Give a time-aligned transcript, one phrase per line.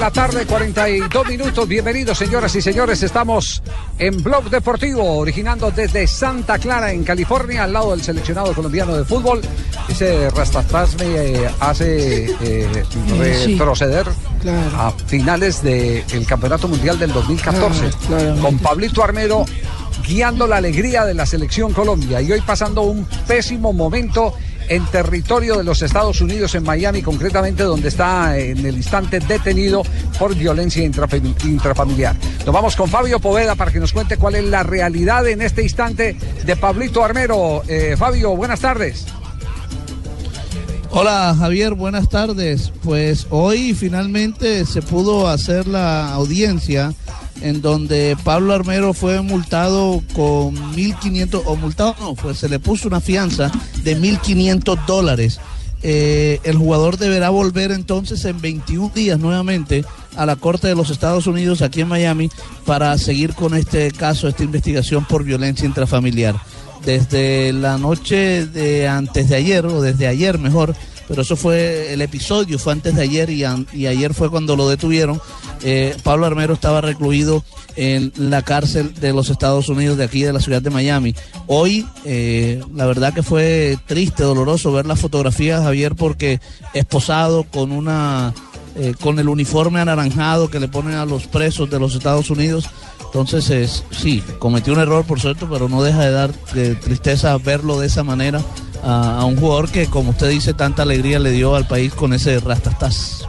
[0.00, 1.68] La tarde, 42 minutos.
[1.68, 3.02] Bienvenidos, señoras y señores.
[3.02, 3.62] Estamos
[3.98, 9.04] en Blog Deportivo, originando desde Santa Clara, en California, al lado del seleccionado colombiano de
[9.04, 9.42] fútbol.
[9.90, 12.84] Ese Rastastas me eh, hace eh,
[13.18, 14.06] retroceder
[14.40, 14.76] Claro.
[14.78, 19.44] a finales del Campeonato Mundial del 2014, Claro, con Pablito Armero
[20.08, 24.32] guiando la alegría de la selección Colombia y hoy pasando un pésimo momento
[24.70, 29.82] en territorio de los Estados Unidos, en Miami concretamente, donde está en el instante detenido
[30.18, 32.16] por violencia intrafam- intrafamiliar.
[32.46, 35.62] Nos vamos con Fabio Poveda para que nos cuente cuál es la realidad en este
[35.62, 37.62] instante de Pablito Armero.
[37.68, 39.06] Eh, Fabio, buenas tardes.
[40.92, 42.72] Hola Javier, buenas tardes.
[42.82, 46.92] Pues hoy finalmente se pudo hacer la audiencia
[47.40, 53.00] en donde Pablo Armero fue multado con 1.500, o multado no, se le puso una
[53.00, 53.50] fianza
[53.82, 55.40] de 1.500 dólares.
[55.82, 59.82] Eh, el jugador deberá volver entonces en 21 días nuevamente
[60.14, 62.30] a la Corte de los Estados Unidos aquí en Miami
[62.66, 66.36] para seguir con este caso, esta investigación por violencia intrafamiliar.
[66.84, 70.74] Desde la noche de antes de ayer, o desde ayer mejor,
[71.10, 74.68] pero eso fue el episodio, fue antes de ayer y, y ayer fue cuando lo
[74.68, 75.20] detuvieron.
[75.64, 77.42] Eh, Pablo Armero estaba recluido
[77.74, 81.16] en la cárcel de los Estados Unidos de aquí de la ciudad de Miami.
[81.48, 86.38] Hoy, eh, la verdad que fue triste, doloroso ver las fotografías, Javier, porque
[86.74, 88.32] esposado con una
[88.76, 92.70] eh, con el uniforme anaranjado que le ponen a los presos de los Estados Unidos.
[93.12, 97.36] Entonces, es, sí, cometió un error, por cierto, pero no deja de dar eh, tristeza
[97.38, 98.40] verlo de esa manera
[98.84, 102.38] a, un jugador que, como usted dice, tanta alegría le dio al país con ese
[102.38, 103.24] rastastas.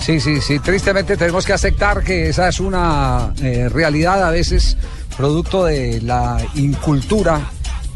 [0.00, 0.58] Sí, sí, sí.
[0.58, 4.76] Tristemente tenemos que aceptar que esa es una eh, realidad a veces
[5.16, 7.52] producto de la incultura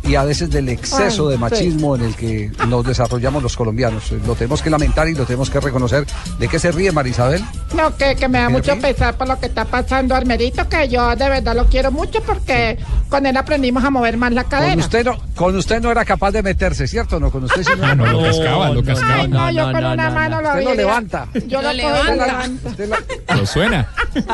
[0.06, 1.40] y a veces del exceso Ay, de sí.
[1.40, 4.12] machismo en el que nos desarrollamos los colombianos.
[4.12, 6.06] Eh, Lo tenemos que lamentar y lo tenemos que reconocer.
[6.38, 7.42] ¿De qué se ríe Marisabel?
[7.74, 10.88] No, que, que me da ¿Pero mucho pesar por lo que está pasando Armerito, que
[10.88, 12.78] yo de verdad lo quiero mucho porque
[13.08, 14.76] con él aprendimos a mover más la Con cadera.
[14.80, 17.18] usted no, con usted no era capaz de meterse, ¿cierto?
[17.18, 17.84] No, con usted sí no.
[17.86, 19.14] Ah, no, lo cascaba, lo cascaba.
[19.14, 21.28] Ay, no, yo con una mano lo Usted lo levanta.
[21.46, 22.48] Yo lo, levanta.
[22.66, 23.88] Usted lo- Lo suena.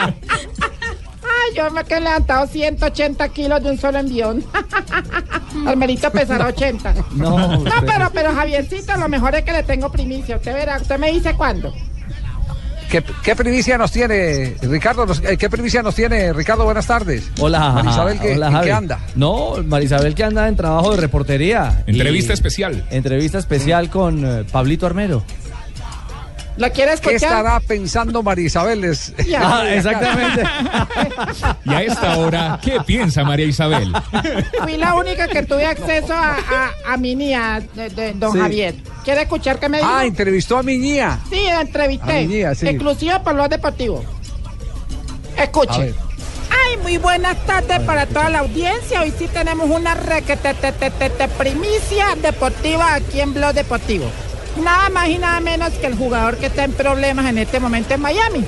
[1.57, 4.45] Yo me he levantado 180 kilos de un solo envión.
[5.67, 6.95] Armerito pesará 80.
[7.13, 10.37] No, No, pero, pero Javiercito, lo mejor es que le tengo primicia.
[10.37, 11.73] Usted verá, usted me dice cuándo.
[12.91, 15.07] ¿Qué, qué primicia nos tiene Ricardo?
[15.07, 16.65] Nos- eh, ¿Qué primicia nos tiene Ricardo?
[16.65, 17.31] Buenas tardes.
[17.39, 18.67] Hola, Marisabel, ¿qué, hola, ¿en Javi.
[18.67, 18.99] qué anda?
[19.15, 21.85] No, Marisabel que anda en trabajo de reportería.
[21.87, 22.85] Entrevista Y- especial.
[22.91, 25.23] Entrevista especial con eh, Pablito Armero.
[26.61, 28.85] ¿Lo quiere ¿Qué estará pensando Marisabel?
[28.85, 29.41] Es- Ya.
[29.43, 30.43] Ah, exactamente.
[31.65, 33.91] Y a esta hora, ¿qué piensa María Isabel?
[34.63, 38.39] Fui la única que tuve acceso a, a, a mi niña, de, de don Sí.
[38.41, 38.75] Javier.
[39.05, 39.91] ¿Quiere escuchar qué me dijo?
[39.91, 41.19] Ah, entrevistó a mi niña.
[41.31, 42.11] Sí, la entrevisté.
[42.19, 42.69] A mi niña, sí.
[42.69, 44.05] Exclusiva por los deportivos.
[45.39, 45.95] Escuche.
[46.51, 49.01] Ay, muy buenas tardes para toda la audiencia.
[49.03, 54.11] Hoy sí tenemos una requete te- te- te- te- primicia deportiva aquí en Blog Deportivo.
[54.57, 57.95] Nada más y nada menos que el jugador que está en problemas en este momento
[57.95, 58.45] en Miami.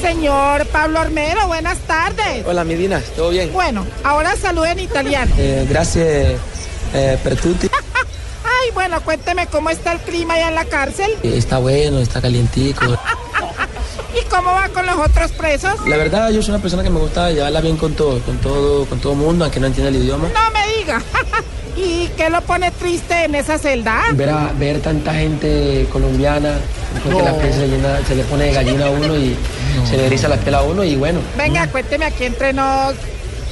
[0.00, 2.44] Señor Pablo Armero, buenas tardes.
[2.46, 3.52] Hola, Medina, ¿todo bien?
[3.52, 5.32] Bueno, ahora salude en italiano.
[5.38, 6.38] Eh, gracias
[6.92, 7.68] eh, per tutti.
[8.44, 12.20] Ay, bueno, cuénteme cómo está el clima allá en la cárcel Eh, Está bueno, está
[12.20, 12.84] calientico.
[14.20, 15.74] y cómo va con los otros presos.
[15.86, 18.84] La verdad, yo soy una persona que me gusta llevarla bien con todo, con todo,
[18.86, 20.28] con todo mundo, aunque no entienda el idioma.
[20.28, 21.00] No me diga.
[21.76, 24.02] ¿Y qué lo pone triste en esa celda?
[24.12, 26.54] Ver, a- ver tanta gente colombiana,
[27.02, 29.36] porque la piel se, llena- se le pone de gallina a uno y
[29.88, 31.20] se le eriza la piel a uno y bueno.
[31.36, 32.94] Venga, cuénteme aquí entre nos.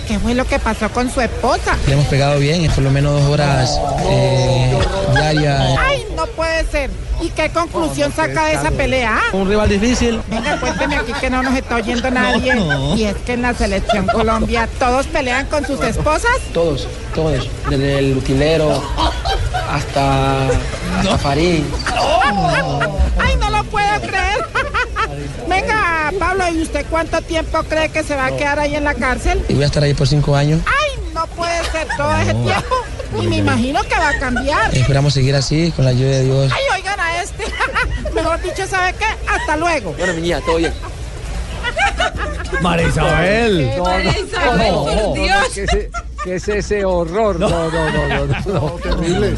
[0.07, 1.77] ¿Qué fue lo que pasó con su esposa?
[1.87, 4.77] Le hemos pegado bien, es por lo menos dos horas eh,
[5.15, 5.77] diarias.
[5.79, 6.91] Ay, no puede ser.
[7.21, 9.21] ¿Y qué conclusión saca de esa pelea?
[9.33, 10.21] Un rival difícil.
[10.29, 12.53] Venga, cuénteme aquí que no nos está oyendo nadie.
[12.97, 16.33] Y es que en la selección Colombia todos pelean con sus esposas.
[16.53, 17.49] Todos, todos.
[17.69, 18.82] Desde el utilero
[19.70, 20.49] hasta,
[20.99, 21.62] hasta Farid.
[23.19, 24.38] Ay, no lo puedo creer.
[25.49, 28.94] Venga, Pablo, ¿y usted cuánto tiempo cree que se va a quedar ahí en la
[28.94, 29.44] cárcel?
[29.49, 30.61] Y voy a estar ahí por cinco años.
[30.67, 32.76] Ay, no puede ser todo ese tiempo.
[33.20, 34.75] Y me imagino que va a cambiar.
[34.75, 36.53] Esperamos seguir así, con la ayuda de Dios.
[36.53, 37.44] Ay, oigan a este.
[38.15, 39.06] Mejor dicho, ¿sabe qué?
[39.29, 39.93] Hasta luego.
[39.99, 40.73] Bueno, mi niña, todo bien.
[42.61, 43.73] María Isabel.
[43.76, 47.39] No, no, no, no, no, ¿qué, es, ese horror?
[47.39, 49.35] No, no, no, no, no, no, terrible.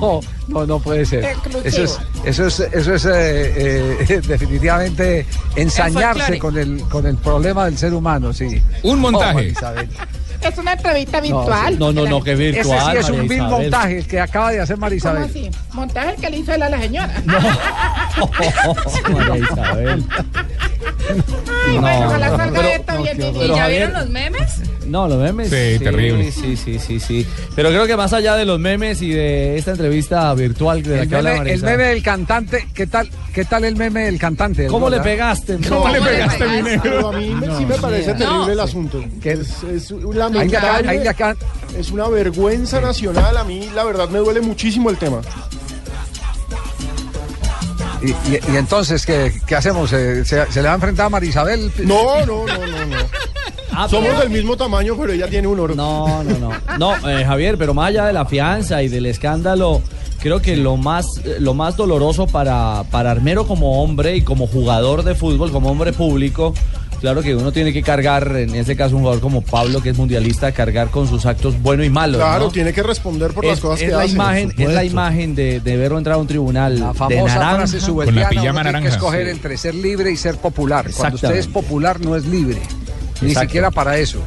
[0.00, 1.36] No, no, no puede ser.
[1.64, 7.64] Eso es, eso es, eso es eh, eh, definitivamente ensañarse con el, con el problema
[7.66, 8.62] del ser humano, sí.
[8.82, 9.38] Un montaje.
[9.38, 9.88] Oh, Isabel.
[10.40, 11.78] Es una entrevista virtual.
[11.78, 12.92] No, no, no, que Ese virtual.
[12.92, 15.30] sí es un vil montaje el que acaba de hacer María ¿Cómo Isabel.
[15.30, 15.50] así?
[15.72, 17.22] Montaje el que le hizo él a la señora.
[19.10, 20.04] María Isabel.
[21.08, 23.58] Ay, bueno, ojalá no, salga pero- esto bien, bien, pero bien.
[23.58, 24.60] Javier- los memes?
[24.86, 25.48] No, los memes.
[25.48, 26.30] Sí, terrible.
[26.30, 27.26] Sí, sí, sí, sí.
[27.56, 31.02] Pero creo que más allá de los memes y de esta entrevista virtual de la
[31.02, 31.76] El que habla meme, María el Isabel.
[31.78, 34.62] meme del cantante, ¿qué tal, qué tal el meme del cantante?
[34.62, 35.58] del ¿Cómo le pegaste?
[35.68, 36.88] ¿Cómo le ¿Cómo le pegaste, mi pegaste?
[36.88, 37.08] negro?
[37.08, 38.18] A mí me- sí me parece No.
[38.18, 39.04] terrible el asunto.
[39.20, 39.32] ¿Qué?
[39.32, 40.88] Es, es Ahí le acá- lamentable.
[40.88, 41.36] ahí le acá-
[41.76, 43.36] Es una vergüenza nacional.
[43.36, 45.20] A mí, la verdad, me duele muchísimo el tema.
[48.02, 49.90] Y, y- y entonces, ¿qué, qué hacemos?
[49.90, 51.70] ¿Se, se- se le va a enfrentar a María Isabel?
[51.84, 52.96] No, no, no, no, no.
[53.72, 55.74] Ah, Somos pero- del mismo tamaño, pero ella tiene un oro.
[55.74, 56.50] No, no, no.
[56.78, 59.82] No, eh, Javier, pero más allá de la fianza y del escándalo,
[60.20, 64.46] creo que lo más, eh, lo más doloroso para, para Armero como hombre y como
[64.46, 66.54] jugador de fútbol, como hombre público,
[67.00, 69.96] claro que uno tiene que cargar, en este caso un jugador como Pablo, que es
[69.96, 72.16] mundialista, cargar con sus actos buenos y malos.
[72.20, 72.50] Claro, ¿no?
[72.50, 74.12] tiene que responder por las cosas es que la hace.
[74.12, 77.56] imagen, es la imagen de, de verlo entrar a un tribunal La de famosa naranja.
[77.66, 79.30] frase Con la pijama uno tiene que naranja, escoger sí.
[79.30, 80.90] entre ser libre y ser popular.
[80.96, 82.58] Cuando usted es popular no es libre.
[83.20, 83.48] Ni Exacto.
[83.48, 84.18] siquiera para eso.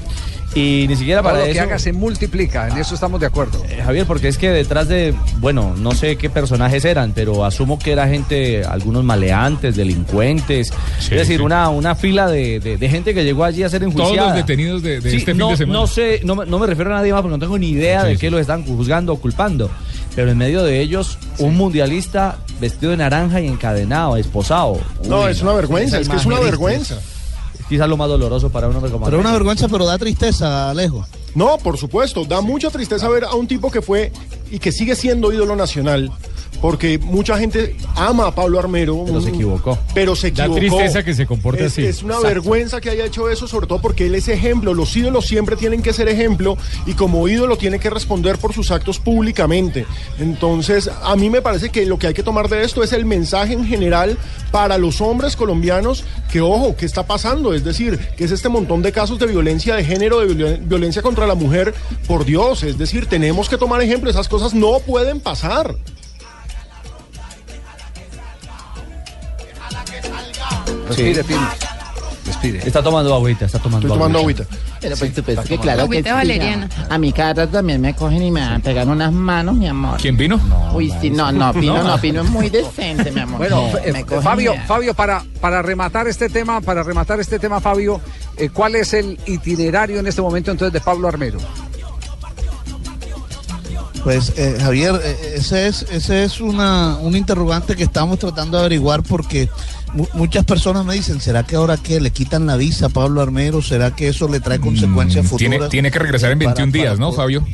[0.56, 1.62] Y ni siquiera Todo para lo que eso.
[1.62, 3.64] haga se multiplica, en eso estamos de acuerdo.
[3.70, 7.78] Eh, Javier, porque es que detrás de, bueno, no sé qué personajes eran, pero asumo
[7.78, 11.44] que era gente, algunos maleantes, delincuentes, Sí, es decir, sí.
[11.44, 14.30] una, una fila de, de- de gente que llegó allí a ser Todos enjuiciada.
[14.30, 15.80] los detenidos de, de Sí, este no, fin de semana.
[15.82, 18.02] no sé, no, me- no me refiero a nadie más porque no tengo ni idea
[18.02, 18.20] Sí, de sí.
[18.22, 19.70] qué lo están juzgando o culpando,
[20.16, 24.80] pero en medio de ellos, un mundialista vestido de naranja y encadenado, esposado.
[25.08, 27.00] No, Uy, es una vergüenza, es que es una vergüenza.
[27.70, 30.72] Es quizás lo más doloroso para un hombre como Pero una vergüenza, pero da tristeza,
[30.72, 31.06] Alejo.
[31.36, 34.12] No, por supuesto, da mucha tristeza ver a un tipo que fue
[34.50, 36.12] y que sigue siendo ídolo nacional,
[36.62, 39.04] porque mucha gente ama a Pablo Armero.
[39.06, 39.78] Pero se un- equivocó.
[39.94, 40.56] Pero se equivocó.
[40.56, 41.86] tristeza que se comporte es, así.
[41.86, 42.28] Es una Exacto.
[42.28, 44.74] vergüenza que haya hecho eso, sobre todo porque él es ejemplo.
[44.74, 48.72] Los ídolos siempre tienen que ser ejemplo y como ídolo tiene que responder por sus
[48.72, 49.86] actos públicamente.
[50.20, 53.06] Entonces, a mí me parece que lo que hay que tomar de esto es el
[53.06, 54.18] mensaje en general
[54.52, 57.54] para los hombres colombianos que, ojo, ¿qué está pasando?
[57.54, 61.02] Es decir, que es este montón de casos de violencia de género, de violen- violencia
[61.02, 61.74] contra la mujer.
[62.08, 64.10] Por Dios, es decir, tenemos que tomar ejemplo.
[64.10, 65.76] Esas cosas no pueden pasar.
[70.90, 71.50] Respire, Pino.
[72.26, 72.60] Respire.
[72.68, 74.44] Está tomando agüita, está tomando Estoy tomando agüita.
[74.82, 76.70] Pero por supuesto que claro que Agüita sí, valeriana.
[76.90, 79.68] A mi cada rato también me cogen y me van a pegar unas manos, mi
[79.68, 79.98] amor.
[80.00, 80.40] ¿Quién vino?
[80.74, 83.40] Uy, sí, no, no, Pino no, Pino es muy decente, mi amor.
[83.40, 87.20] Bueno, Me- eh, me cogen Fabio, y Fabio, para, para rematar este tema, para rematar
[87.20, 88.00] este tema, Fabio,
[88.38, 91.40] eh, ¿cuál es el itinerario en este momento entonces de Pablo Armero?
[94.04, 94.96] Pues eh, Javier,
[95.36, 99.50] ese es, ese es una, un interrogante que estamos tratando de averiguar porque
[100.14, 103.62] muchas personas me dicen, ¿será que ahora que le quitan la visa a Pablo Armero?
[103.62, 105.50] ¿Será que eso le trae consecuencias Mm, futuras?
[105.52, 107.46] Tiene, tiene que regresar en para- 21 días, para ¿no, Fabio?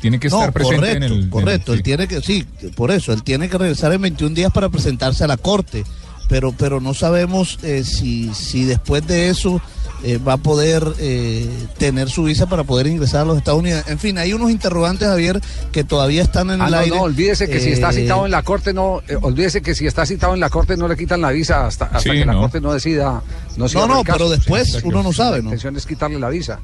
[0.00, 1.12] Tiene que estar no, presente correcto, en el.
[1.12, 1.72] en el- correcto.
[1.72, 1.78] sí.
[1.78, 5.24] Él tiene que, sí, por eso, él tiene que regresar en 21 días para presentarse
[5.24, 5.84] a la corte.
[6.28, 9.60] Pero, pero no sabemos eh, si, si después de eso
[10.04, 13.84] eh, va a poder eh, tener su visa para poder ingresar a los Estados Unidos.
[13.88, 15.40] En fin, hay unos interrogantes, Javier,
[15.72, 16.96] que todavía están en Ah, el no, aire.
[16.96, 19.86] no, olvídese que si está Eh, citado en la corte, no, eh, olvídese que si
[19.86, 22.34] está citado en la corte no le quitan la visa hasta, hasta Sí, que la
[22.34, 22.40] no.
[22.42, 23.22] corte no decida.
[23.56, 24.18] No, no, caso.
[24.18, 25.48] pero después Sí, uno no sabe, La ¿no?
[25.48, 26.60] intención es quitarle la visa.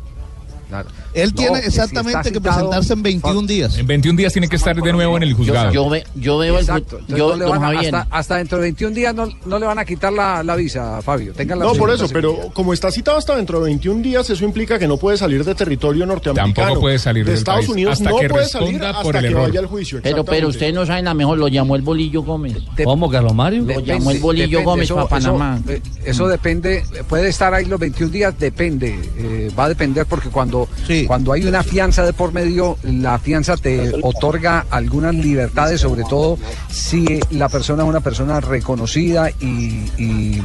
[1.15, 3.77] Él No, tiene que si exactamente que presentarse en 21 días.
[3.79, 5.73] En 21 días tiene que estar de nuevo en el juzgado.
[5.73, 6.99] Yo, ve- yo veo el Exacto.
[6.99, 9.59] Entonces yo, no le don van a- hasta, hasta dentro de 21 días no, no
[9.59, 11.33] le van a quitar la, la visa, Fabio.
[11.33, 14.45] Tengan la No, por eso, pero como está citado hasta dentro de 21 días, eso
[14.45, 16.55] implica que no puede salir de territorio norteamericano.
[16.55, 17.93] Tampoco puede salir de del Estados país, Unidos.
[17.95, 19.49] hasta no que puede salir responda hasta por el que error.
[19.49, 20.01] vaya al juicio.
[20.03, 22.57] Pero, pero ustedes no saben la mejor, lo llamó el Bolillo Gómez.
[22.85, 23.65] ¿Cómo, Carlos Mario?
[23.65, 25.61] Lo llamó el Bolillo depende, Gómez eso- para Panamá.
[25.65, 30.07] Eso, eh, eso depende, puede estar ahí los 21 días, depende, eh, va a depender
[30.07, 30.60] porque cuando,
[31.07, 36.39] cuando hay una fianza de por medio, la fianza te otorga algunas libertades, sobre todo
[36.71, 40.41] si la persona es una persona reconocida y, y,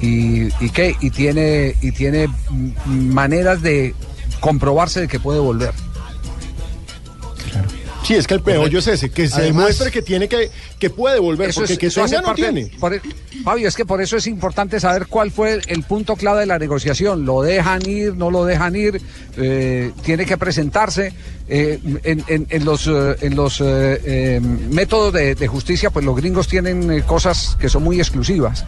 [0.00, 2.28] y, y qué, y tiene, y tiene
[2.86, 3.94] maneras de
[4.40, 5.72] comprobarse de que puede volver.
[8.04, 10.88] Sí, es que el peor es ese, que se Además- demuestre que tiene que, que
[10.88, 12.70] puede volver, porque es- que eso hace tenga no parte- tiene.
[12.80, 13.02] por e-
[13.44, 16.46] Fabio, es que por eso es importante saber cuál fue el, el punto clave de
[16.46, 17.24] la negociación.
[17.26, 18.14] ¿Lo dejan ir?
[18.16, 19.00] ¿No lo dejan ir?
[19.36, 21.12] Eh, ¿Tiene que presentarse?
[21.50, 24.40] Eh, en, en- en los, eh, en los eh, eh,
[24.70, 28.64] métodos de, de justicia, pues los gringos tienen eh, cosas que son muy exclusivas.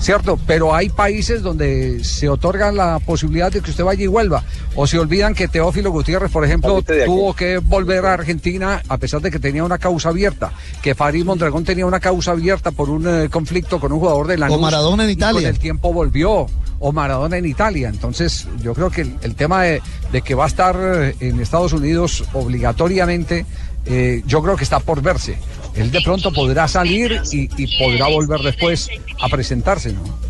[0.00, 0.38] ¿Cierto?
[0.46, 4.44] Pero hay países donde se otorga la posibilidad de que usted vaya y vuelva.
[4.76, 6.74] O se olvidan que Teófilo Gutiérrez, por ejemplo,
[7.06, 10.52] tuvo que volver a Argentina a pesar de que tenía una causa abierta.
[10.82, 14.38] Que Farid Mondragón tenía una causa abierta por un eh, conflicto con un jugador de
[14.38, 15.40] la O Maradona en Italia.
[15.40, 16.46] Con el tiempo volvió.
[16.80, 17.88] O Maradona en Italia.
[17.88, 19.82] Entonces, yo creo que el, el tema de,
[20.12, 20.76] de que va a estar
[21.18, 23.46] en Estados Unidos obligatoriamente,
[23.86, 25.38] eh, yo creo que está por verse.
[25.74, 28.88] Él de pronto podrá salir y, y podrá volver después
[29.20, 30.28] a presentarse, ¿no?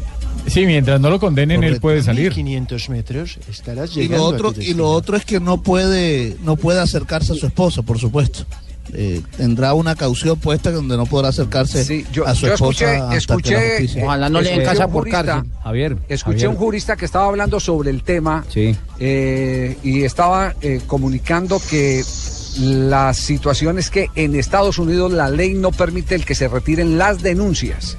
[0.48, 2.32] Sí, mientras no lo condenen, él puede salir.
[2.32, 6.80] 500 metros, estarás Y lo otro y lo otro es que no puede no puede
[6.80, 8.46] acercarse a su esposa, por supuesto.
[8.94, 12.96] Eh, tendrá una caución puesta donde no podrá acercarse a su yo esposa escuché, hasta
[12.96, 14.02] que la escuché, justicia-
[14.54, 15.96] escuché un jurista- Javier.
[16.08, 16.48] Escuché Javier.
[16.48, 18.74] un jurista que estaba hablando sobre el tema Sí.
[18.98, 22.02] eh, y estaba eh, comunicando que
[22.60, 26.98] la situación es que en Estados Unidos la ley no permite el que se retiren
[26.98, 27.96] las denuncias,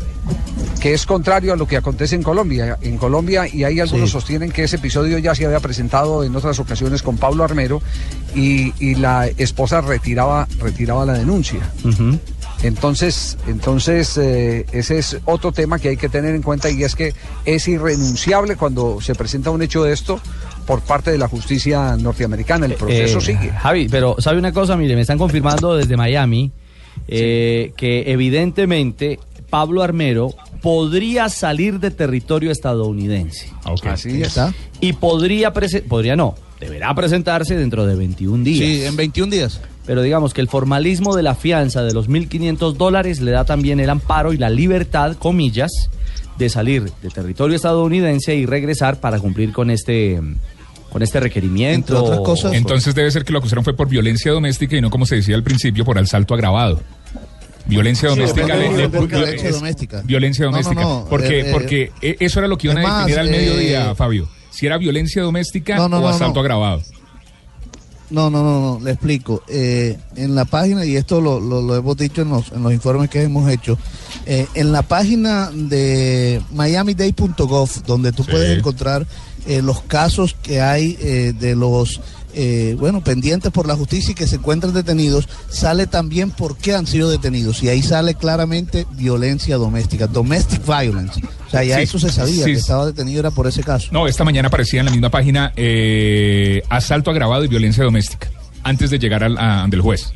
[0.82, 2.78] que es contrario a lo que acontece en Colombia.
[2.82, 4.14] En Colombia, y hay algunos Sí.
[4.14, 7.82] sostienen que ese episodio ya se había presentado en otras ocasiones con Pablo Armero
[8.36, 11.60] y, y la esposa retiraba, retiraba la denuncia.
[12.62, 16.94] Entonces, entonces eh, ese es otro tema que hay que tener en cuenta y es
[16.96, 17.14] que
[17.46, 20.20] es irrenunciable cuando se presenta un hecho de esto
[20.66, 22.66] por parte de la justicia norteamericana.
[22.66, 23.50] El proceso Eh, sigue.
[23.52, 24.76] Javi, pero ¿sabe una cosa?
[24.76, 26.52] Mire, me están confirmando desde Miami
[27.08, 29.20] eh, que evidentemente
[29.50, 33.50] Pablo Armero podría salir de territorio estadounidense.
[33.84, 34.40] Así es.
[34.82, 38.60] Y podría, podría no, deberá presentarse dentro de 21 días.
[38.60, 39.62] Sí, en 21 días.
[39.86, 43.80] Pero digamos que el formalismo de la fianza de los 1.500 dólares le da también
[43.80, 45.72] el amparo y la libertad, comillas,
[46.38, 50.22] de salir de territorio estadounidense y regresar para cumplir con este,
[50.92, 52.24] con este requerimiento.
[52.54, 55.36] Entonces debe ser que lo acusaron fue por violencia doméstica y no como se decía
[55.36, 56.82] al principio por asalto agravado.
[57.70, 58.46] Violencia Sí, doméstica.
[58.48, 60.02] depende le- le- le- violencia doméstica.
[60.04, 60.82] Violencia No, no, doméstica.
[60.82, 63.30] no, Porque, eh, eh, porque eh, eso era lo que iban a más, definir al
[63.30, 64.28] mediodía, eh, Fabio.
[64.52, 66.82] Si era violencia doméstica o asalto agravado.
[68.10, 69.44] No, no, no, no, le explico.
[69.48, 72.74] Eh, en la página, y esto lo, lo- lo hemos dicho en los, en los
[72.74, 73.78] informes que hemos hecho,
[74.26, 78.32] en la página de miamiday.gov, donde tú Sí.
[78.32, 79.06] puedes encontrar
[79.48, 82.02] eh, los casos que hay eh, de los,
[82.42, 86.74] eh, bueno, pendientes por la justicia y que se encuentran detenidos, sale también por qué
[86.74, 87.62] han sido detenidos.
[87.64, 91.22] Y ahí sale claramente violencia doméstica, domestic violence.
[91.48, 92.54] O sea, ya Sí, eso se sabía, sí.
[92.54, 93.90] que estaba detenido era por ese caso.
[93.92, 98.30] No, esta mañana aparecía en la misma página eh, asalto agravado y violencia doméstica.
[98.64, 100.14] Antes de llegar al a- del juez.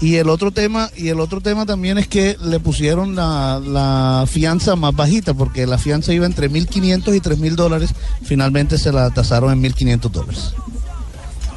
[0.00, 4.24] Y el otro tema, y el otro tema también es que le pusieron la, la
[4.26, 7.90] fianza más bajita, porque la fianza iba entre 1.500 y 3.000 dólares,
[8.22, 10.54] finalmente se la tasaron en 1.500 dólares.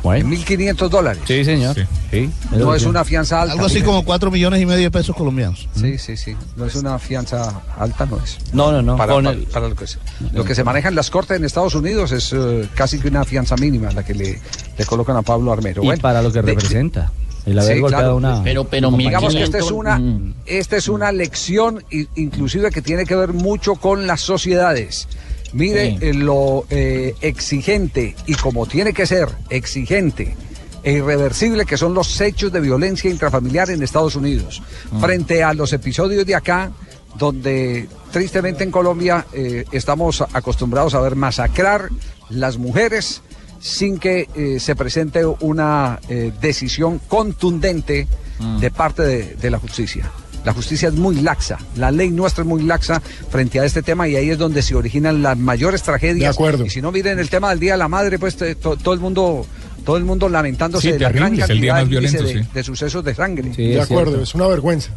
[0.05, 1.23] En 1.500 dólares.
[1.25, 1.73] Sí, señor.
[2.11, 2.29] Sí.
[2.51, 3.53] No es una fianza alta.
[3.53, 5.69] Algo así como 4 millones y medio de pesos colombianos.
[5.79, 6.35] Sí, sí, sí.
[6.57, 8.37] No es una fianza alta, no es.
[8.51, 8.97] No, no, no.
[8.97, 9.99] Para, Con para- el- para lo, que se,
[10.33, 13.23] lo que se maneja en las cortes en Estados Unidos es eh, casi que una
[13.23, 14.41] fianza mínima la que le,
[14.77, 15.81] le colocan a Pablo Armero.
[15.81, 17.09] y Bueno, para lo que de- representa.
[17.45, 18.35] El haber Sí, golpeado claro.
[18.35, 18.43] una.
[18.43, 20.33] Pero, pero digamos que esta es 1500, una, mm.
[20.45, 21.83] esta es una lección
[22.15, 25.07] inclusive que tiene que ver mucho con las sociedades.
[25.51, 26.05] Mire Sí.
[26.07, 30.35] eh, lo eh, exigente y como tiene que ser exigente
[30.83, 34.99] e irreversible que son los hechos de violencia intrafamiliar en Estados Unidos Mm.
[35.01, 36.71] frente a los episodios de acá
[37.17, 41.89] donde tristemente en Colombia eh, estamos acostumbrados a ver masacrar
[42.29, 43.21] las mujeres
[43.63, 48.07] sin que eh, se presente una eh, decisión contundente
[48.39, 48.59] Mm.
[48.59, 50.09] de parte de, de la justicia.
[50.43, 54.07] La justicia es muy laxa, la ley nuestra es muy laxa frente a este tema
[54.07, 56.19] y ahí es donde se originan las mayores tragedias.
[56.19, 56.65] De acuerdo.
[56.65, 58.95] Y si no miren el tema del Día de la Madre, pues te- to- todo
[58.95, 59.45] el mundo
[59.85, 61.95] todo el mundo lamentándose Sí, de la gran terrible, es el día cantidad más de
[61.95, 62.49] índice violento, de, sí.
[62.53, 63.49] de sucesos de sangre.
[63.49, 64.91] de acuerdo, es una vergüenza.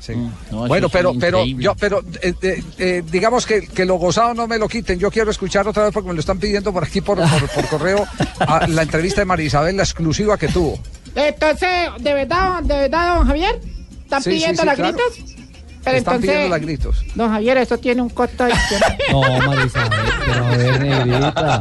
[0.00, 0.14] Sí.
[0.14, 0.30] no,
[0.64, 1.64] eso bueno, pero, pero, increíble.
[1.64, 4.98] yo, pero eh, eh, eh, digamos que, que lo gozado no me lo quiten.
[4.98, 7.66] Yo quiero escuchar otra vez porque me lo están pidiendo por aquí por, por, por
[7.68, 8.06] correo
[8.40, 10.78] a la entrevista de María Isabel, la exclusiva que tuvo.
[11.14, 13.60] Entonces, ¿de verdad, de verdad, don Javier?
[14.04, 14.96] ¿Están Sí, pidiendo sí, las claro.
[14.96, 15.34] gritos?
[15.88, 17.04] Pero Están entonces, pidiendo las gritos.
[17.14, 18.96] don Javier, eso tiene un costo adicional.
[19.10, 19.88] No, Marisa,
[20.26, 21.60] pero a ver, negrita.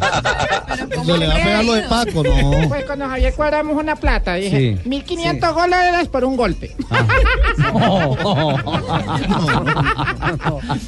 [1.06, 2.68] Se le va a pegar lo de Paco, no.
[2.70, 4.34] Pues con don Javier cuadramos una plata.
[4.36, 4.90] Dije, Sí.
[4.90, 6.76] 1.500 dólares por un golpe.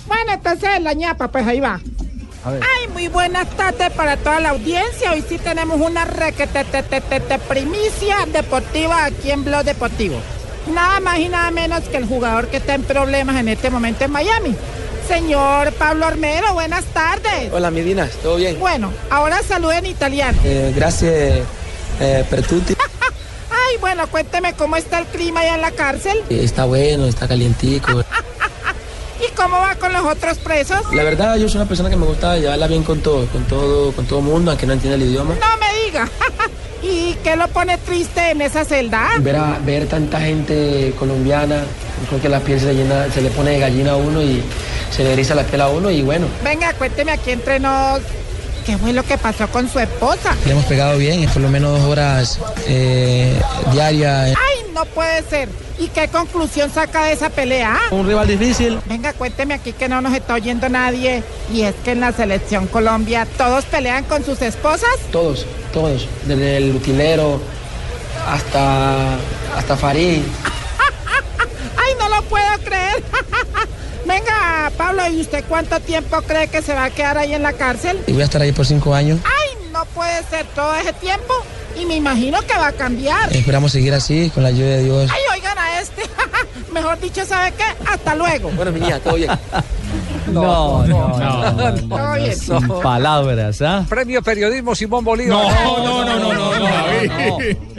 [0.07, 1.79] Bueno, entonces la ñapa, pues ahí va.
[2.45, 2.61] A ver.
[2.63, 5.11] Ay, muy buenas tardes para toda la audiencia.
[5.11, 10.19] Hoy sí tenemos una requetetetetete primicia deportiva aquí en Blog Deportivo.
[10.73, 14.03] Nada más y nada menos que el jugador que está en problemas en este momento
[14.05, 14.55] en Miami.
[15.07, 17.51] Señor Pablo Armero, buenas tardes.
[17.51, 18.59] Hola, mi Dinas, ¿todo bien?
[18.59, 20.37] Bueno, ahora saluden en italiano.
[20.43, 21.39] Eh, gracias
[21.99, 22.75] eh, per tutti.
[23.49, 27.27] Ay, bueno, cuénteme cómo está el clima allá en la cárcel Eh, Está bueno, está
[27.27, 27.91] calientico.
[29.27, 30.81] y cómo va con los otros presos.
[30.93, 33.91] La verdad, yo soy una persona que me gusta llevarla bien con todo, con todo,
[33.93, 35.33] con todo mundo, aunque no entienda el idioma.
[35.33, 36.07] No me diga.
[36.89, 39.09] ¿Y qué lo pone triste en esa celda?
[39.19, 41.61] Ver, a- ver tanta gente colombiana,
[42.07, 44.41] creo que la piel se le, llena, se le pone de gallina a uno y
[44.91, 46.27] se le eriza la piel a uno y bueno.
[46.43, 47.99] Venga, cuénteme aquí entre nos.
[48.65, 50.35] ¿Qué fue lo que pasó con su esposa?
[50.45, 53.33] Le hemos pegado bien, es por lo menos dos horas eh,
[53.71, 54.27] diarias.
[54.37, 54.48] ¡Ay,
[54.79, 55.49] no puede ser!
[55.77, 57.77] ¿Y qué conclusión saca de esa pelea?
[57.91, 58.79] Un rival difícil.
[58.85, 61.21] Venga, cuénteme aquí que no nos está oyendo nadie.
[61.53, 64.97] Y es que en la selección Colombia todos pelean con sus esposas.
[65.11, 67.41] Todos, todos, desde el utilero
[68.25, 69.15] hasta,
[69.57, 70.21] hasta Farid.
[71.77, 73.03] ¡Ay, no lo puedo creer!
[74.05, 77.51] Venga, Pablo, ¿y usted cuánto tiempo cree que se va a quedar ahí en la
[77.53, 78.01] cárcel?
[78.07, 79.19] Y voy a estar ahí por cinco años.
[79.25, 81.33] ¡Ay, no puede ser todo ese tiempo!
[81.79, 83.31] Y me imagino que va a cambiar.
[83.33, 85.09] Esperamos seguir así, con la ayuda de Dios.
[85.11, 86.03] ¡Ay, oigan a este!
[86.73, 87.63] Mejor dicho, ¿sabe qué?
[87.89, 88.51] Hasta luego.
[88.51, 89.31] Bueno, mi niña, todo bien.
[90.33, 91.81] No, no, no.
[91.87, 92.31] no.
[92.33, 93.85] Sin palabras, ¿ah?
[93.87, 95.37] Premio Periodismo Simón Bolívar.
[95.63, 96.59] No, no, no, no, no, no.
[96.59, 97.37] No,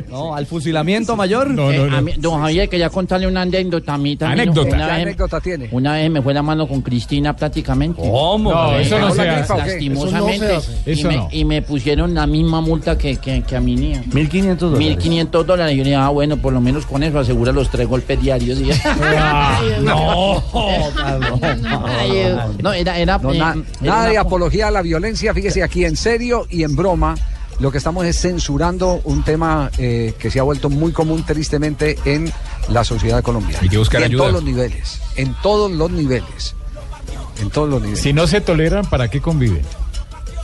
[0.08, 1.50] no, al fusilamiento mayor.
[1.50, 2.02] No, Eh, no, no.
[2.02, 4.40] mí- don Javier, quería contarle una anécdota a mí también.
[4.48, 4.68] Anécdota.
[4.70, 5.68] ¿Qué Una vez, anécdota tiene?
[5.72, 8.00] una vez me fue la mano con Cristina prácticamente.
[8.02, 8.50] ¿Cómo?
[8.50, 9.56] No, eso no ¿Con la se hace.
[9.56, 10.58] Lastimosamente.
[11.04, 11.66] No y, me, no.
[11.66, 14.02] pusieron la misma multa que, que, que a mi niña.
[14.10, 14.98] 1.500 dólares.
[14.98, 15.74] 1.500 dólares.
[15.74, 18.20] Y yo le dije, ah, bueno, por lo menos con eso asegura los tres golpes
[18.20, 18.58] diarios.
[18.60, 18.70] Y-
[19.22, 20.42] Ah, No.
[21.86, 25.32] Ay, eh, no, era, era, No, eh, na- era nada de apología a la violencia.
[25.34, 27.14] Fíjese, aquí en serio y en broma,
[27.58, 31.98] lo que estamos es censurando un tema eh, que se ha vuelto muy común, tristemente,
[32.04, 32.32] en
[32.68, 33.58] la sociedad colombiana.
[33.62, 34.22] Hay que buscar Y en ayuda.
[34.22, 35.00] todos los niveles.
[35.16, 36.54] En todos los niveles.
[37.40, 38.00] En todos los niveles.
[38.02, 39.62] Si no se toleran, ¿para qué conviven?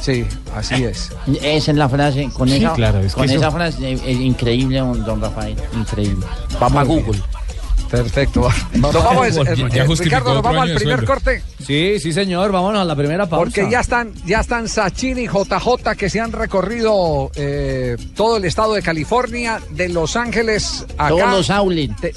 [0.00, 1.10] Sí, así es.
[1.42, 2.28] Esa es la frase.
[2.32, 5.56] Con Sí, esa, claro, es que con eso- esa frase eh, es increíble, don Rafael.
[5.74, 6.24] Increíble.
[6.60, 6.84] Vamos a.
[6.84, 7.20] Google.
[7.90, 8.48] Perfecto.
[8.74, 11.42] Nos vamos, eh, eh, Ricardo, nos vamos al primer corte.
[11.64, 12.50] Sí, sí, señor.
[12.52, 13.44] Vámonos a la primera pausa.
[13.44, 18.44] Porque ya están, ya están Sachin y JJ que se han recorrido eh, todo el
[18.44, 21.08] estado de California, de Los Ángeles acá.
[21.08, 21.96] Todos los outlets.
[22.00, 22.14] Te-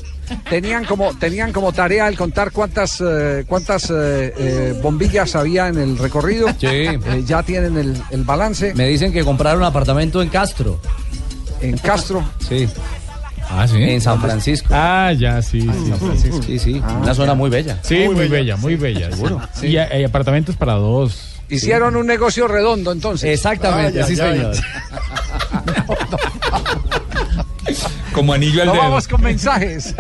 [0.48, 5.78] tenían como tenían como tarea el contar cuántas eh, cuántas eh, eh, bombillas había en
[5.80, 6.48] el recorrido.
[6.60, 6.68] Sí.
[6.68, 10.80] Eh, ya tienen el, el balance Me dicen que compraron un apartamento en Castro.
[11.62, 12.24] en Castro.
[12.48, 12.68] Sí.
[13.52, 13.78] Ah, sí.
[13.82, 14.68] En San Francisco.
[14.72, 15.62] Ah, ya, sí,
[16.22, 16.30] sí.
[16.46, 16.82] Sí, sí.
[17.02, 17.80] Una zona muy bella.
[17.82, 19.12] Sí, muy, bella, muy bella.
[19.12, 19.42] Seguro.
[19.62, 21.36] Y hay apartamentos para dos.
[21.50, 23.32] Hicieron un negocio redondo entonces.
[23.34, 24.56] Exactamente, Ay, sí, ay, señor.
[28.14, 28.84] Como anillo al No dedo.
[28.84, 29.96] vamos con mensajes.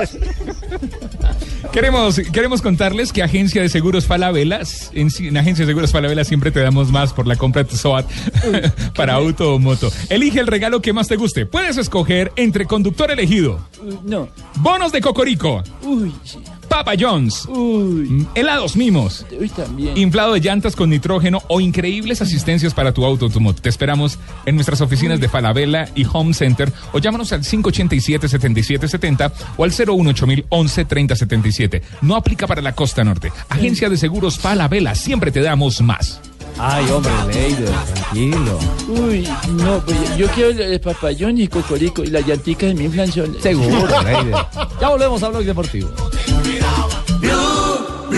[1.71, 4.61] Queremos, queremos contarles que Agencia de Seguros Falabella,
[4.93, 7.77] en, en Agencia de Seguros Falabella siempre te damos más por la compra de tu
[7.77, 8.05] SOAT
[8.95, 9.91] para auto o moto.
[10.09, 11.45] Elige el regalo que más te guste.
[11.45, 13.59] Puedes escoger entre conductor elegido,
[14.03, 14.29] No.
[14.55, 16.39] bonos de Cocorico, Uy, sí.
[16.69, 18.09] Papa John's, Uy.
[18.09, 19.97] mm, helados mimos, Uy, también.
[19.97, 23.61] inflado de llantas con nitrógeno o increíbles asistencias para tu auto o tu moto.
[23.61, 29.63] Te esperamos en nuestras oficinas de Falabella y Home Center o llámanos al 587-7770 o
[29.63, 31.81] al 018-11-3077.
[32.01, 33.31] No aplica para la costa norte.
[33.49, 36.21] Agencia de Seguros Falabella, siempre te damos más.
[36.61, 38.59] Ay, hombre, Leider, tranquilo.
[38.89, 42.75] Uy, no, pues yo, yo quiero el, el papayón y cocorico y las llanticas de
[42.75, 43.33] mi inflación.
[43.41, 43.69] Seguro,
[44.03, 44.35] Leider.
[44.81, 45.89] Ya volvemos a Blog Deportivo.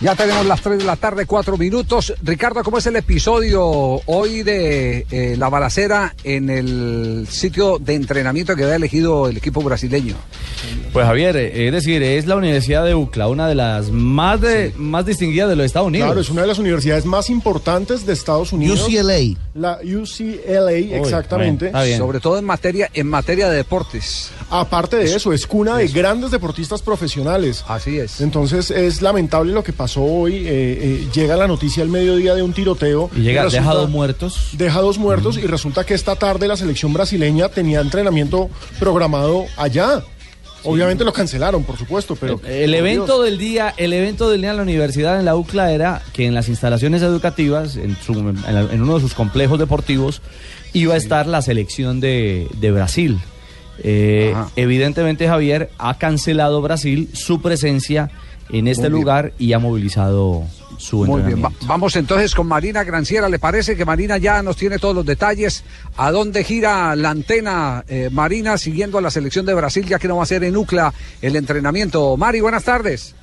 [0.00, 2.14] Ya tenemos las 3 de la tarde, 4 minutos.
[2.22, 3.60] Ricardo, ¿cómo es el episodio
[4.06, 9.60] hoy de eh, la balacera en el sitio de entrenamiento que había elegido el equipo
[9.60, 10.14] brasileño?
[10.94, 14.72] Pues Javier, eh, es decir, es la Universidad de UCLA, una de las más de
[14.74, 16.06] más distinguidas de los Estados Unidos.
[16.06, 18.88] Claro, es una de las universidades más importantes de Estados Unidos.
[18.88, 19.36] UCLA.
[19.54, 21.72] La UCLA, exactamente.
[21.98, 24.30] Sobre todo en materia, en materia de deportes.
[24.50, 27.64] Aparte de eso, es cuna de grandes deportistas profesionales.
[27.68, 28.20] Así es.
[28.20, 30.34] Entonces es lamentable lo que pasó hoy.
[30.38, 33.10] eh, eh, llega la noticia al mediodía de un tiroteo.
[33.16, 34.48] Y llega, resulta- deja dos muertos.
[34.52, 40.02] Deja dos muertos y resulta que esta tarde la selección brasileña tenía entrenamiento programado allá.
[40.62, 42.38] Obviamente lo cancelaron, por supuesto, pero...
[42.46, 46.02] El evento del día, el evento del día en la universidad en la UCLA era
[46.12, 50.20] que en las instalaciones educativas, en, su- en la- en uno de sus complejos deportivos,
[50.74, 53.18] iba a estar la selección de, de Brasil.
[53.82, 58.10] Eh, evidentemente Javier ha cancelado Brasil su presencia
[58.50, 59.00] en este Muy bien.
[59.00, 60.42] lugar y ha movilizado
[60.76, 63.28] su Muy bien, va- vamos entonces con Marina Granciera.
[63.28, 65.62] ¿Le parece que Marina ya nos tiene todos los detalles?
[65.96, 70.08] ¿A dónde gira la antena eh, Marina siguiendo a la selección de Brasil, ya que
[70.08, 72.16] no va a ser en UCLA el entrenamiento?
[72.16, 73.14] Mari, buenas tardes.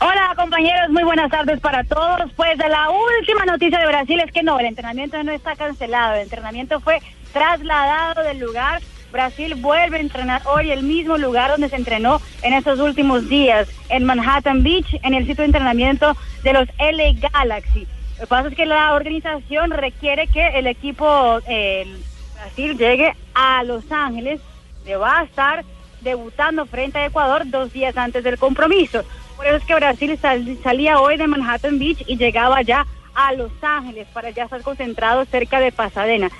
[0.00, 2.30] Hola compañeros, muy buenas tardes para todos.
[2.36, 6.14] Pues de la última noticia de Brasil es que no, el entrenamiento no está cancelado,
[6.16, 6.98] el entrenamiento fue
[7.32, 8.80] trasladado del lugar.
[9.12, 13.68] Brasil vuelve a entrenar hoy el mismo lugar donde se entrenó en estos últimos días,
[13.88, 17.86] en Manhattan Beach, en el sitio de entrenamiento de los LA Galaxy.
[18.16, 21.86] Lo que pasa es que la organización requiere que el equipo eh,
[22.34, 24.40] Brasil llegue a Los Ángeles,
[24.84, 25.64] que va a estar
[26.02, 29.02] debutando frente a Ecuador dos días antes del compromiso.
[29.36, 33.32] Por eso es que Brasil sal- salía hoy de Manhattan Beach y llegaba ya a
[33.32, 36.30] Los Ángeles para ya estar concentrado cerca de Pasadena.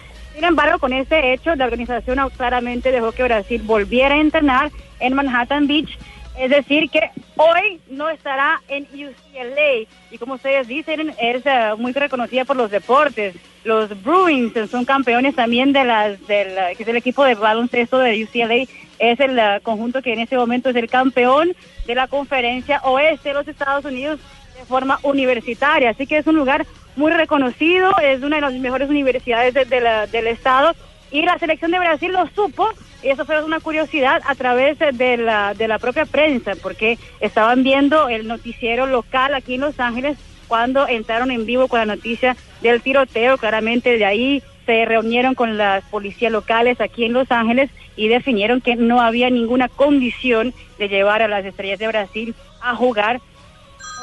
[0.40, 5.12] Sin embargo, con este hecho, la organización claramente dejó que Brasil volviera a entrenar en
[5.12, 5.98] Manhattan Beach.
[6.38, 9.86] Es decir, que hoy no estará en UCLA.
[10.10, 13.36] Y como ustedes dicen, es eh, muy reconocida por los deportes.
[13.64, 17.98] Los Bruins son campeones también de las, del, eh, que es el equipo de baloncesto
[17.98, 18.64] de UCLA.
[18.98, 21.54] Es el eh, conjunto que en este momento es el campeón
[21.86, 24.20] de la conferencia oeste de los Estados Unidos
[24.58, 25.90] de forma universitaria.
[25.90, 26.64] Así que es un lugar
[27.00, 30.72] muy reconocido, es una de las mejores universidades de- la- del estado
[31.10, 32.68] y la selección de Brasil lo supo
[33.02, 37.64] y eso fue una curiosidad a través de la, de la propia prensa porque estaban
[37.64, 42.36] viendo el noticiero local aquí en Los Ángeles cuando entraron en vivo con la noticia
[42.60, 47.70] del tiroteo, claramente de ahí se reunieron con las policías locales aquí en Los Ángeles
[47.96, 52.76] y definieron que no había ninguna condición de llevar a las estrellas de Brasil a
[52.76, 53.20] jugar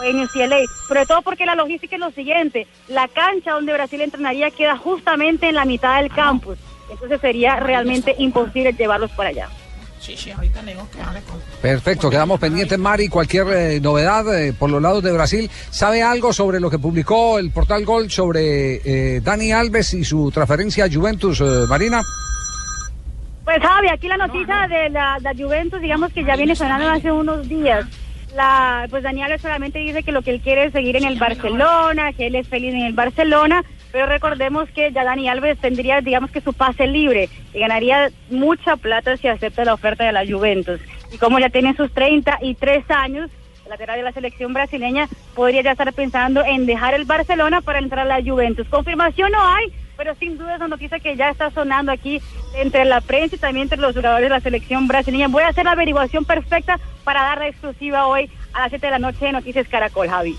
[0.04, 4.52] en UCLA, sobre todo porque la logística es lo siguiente, la cancha donde Brasil entrenaría
[4.52, 6.58] queda justamente en la mitad del campus,
[6.90, 9.50] entonces sería realmente imposible llevarlos para allá.
[10.00, 11.42] Sí, sí, ahorita que con...
[11.62, 13.10] Perfecto, quedamos pendientes, Mari.
[13.10, 15.50] Cualquier eh, novedad eh, por los lados de Brasil.
[15.70, 20.32] ¿Sabe algo sobre lo que publicó el portal Gol sobre eh, Dani Alves y su
[20.32, 22.04] transferencia a Juventus, eh, Marina?
[23.44, 27.12] Pues Javi, aquí la noticia de la, la Juventus, digamos que ya viene sonando hace
[27.12, 27.86] unos días.
[28.36, 32.14] La, pues Daniel solamente dice que lo que él quiere es seguir en el Barcelona,
[32.14, 36.30] que él es feliz en el Barcelona, pero recordemos que ya Dani Alves tendría, digamos
[36.30, 40.80] que su pase libre y ganaría mucha plata si acepta la oferta de la Juventus.
[41.12, 43.32] Y como ya tiene sus 33 años,
[43.64, 47.80] el lateral de la selección brasileña podría ya estar pensando en dejar el Barcelona para
[47.80, 48.68] entrar a la Juventus.
[48.68, 52.22] Confirmación no hay, pero sin duda es una noticia que ya está sonando aquí
[52.56, 55.28] entre la prensa y también entre los jugadores de la selección brasileña.
[55.28, 58.92] Voy a hacer la averiguación perfecta para dar la exclusiva hoy a las 7 de
[58.92, 60.38] la noche de Noticias Caracol, Javi.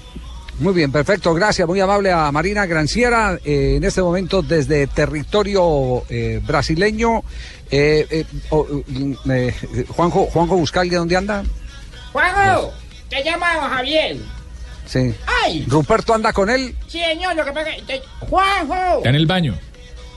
[0.61, 1.35] Muy bien, perfecto.
[1.35, 3.39] Gracias, muy amable a Marina Granciera.
[3.45, 7.23] eh, en este momento desde territorio eh, brasileño.
[7.71, 8.67] Eh, eh, oh,
[9.31, 9.55] eh,
[9.89, 11.45] Juanjo, Juanjo Buscalde, ¿dónde anda?
[12.13, 12.73] ¡Juanjo!
[13.09, 14.17] Te llama Javier.
[14.89, 15.15] Sí.
[15.45, 15.67] ¡Ay!
[15.69, 16.75] Ruperto anda con él.
[16.89, 18.03] Sí, señor, lo que pasa es que...
[18.21, 18.97] ¡Juanjo!
[18.99, 19.55] Está en el baño.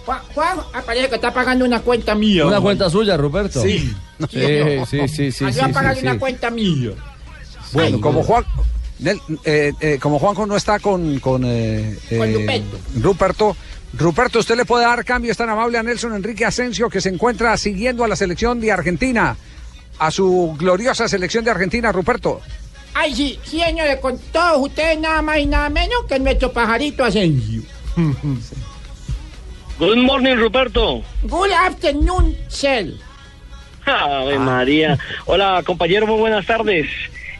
[0.05, 2.45] Juan, Juanjo, ah, parece que está pagando una cuenta mía.
[2.45, 2.61] Una hombre.
[2.69, 3.61] cuenta suya, Ruperto.
[3.61, 3.93] Sí.
[4.29, 5.51] Sí, sí, sí, sí.
[5.51, 5.59] Sí,
[6.01, 6.91] una cuenta mía.
[7.73, 8.45] Bueno, Ay, como Juan,
[9.01, 12.79] Nel- eh, eh, como Juanjo no está con con, eh, Con eh, Ruperto.
[12.99, 13.57] Ruperto,
[13.93, 17.09] Ruperto, usted le puede dar cambio, es tan amable a Nelson Enrique Asensio que se
[17.09, 19.35] encuentra siguiendo a la selección de Argentina,
[19.99, 22.41] a su gloriosa selección de Argentina, Ruperto.
[22.93, 27.03] Ay, sí, sí, señores, con todos ustedes nada más y nada menos que nuestro pajarito
[27.03, 27.61] Asensio.
[29.79, 31.01] Good morning, Ruperto.
[31.23, 32.95] Good afternoon, Cell.
[33.85, 34.97] Ave María.
[35.25, 36.87] Hola, compañero, muy buenas tardes.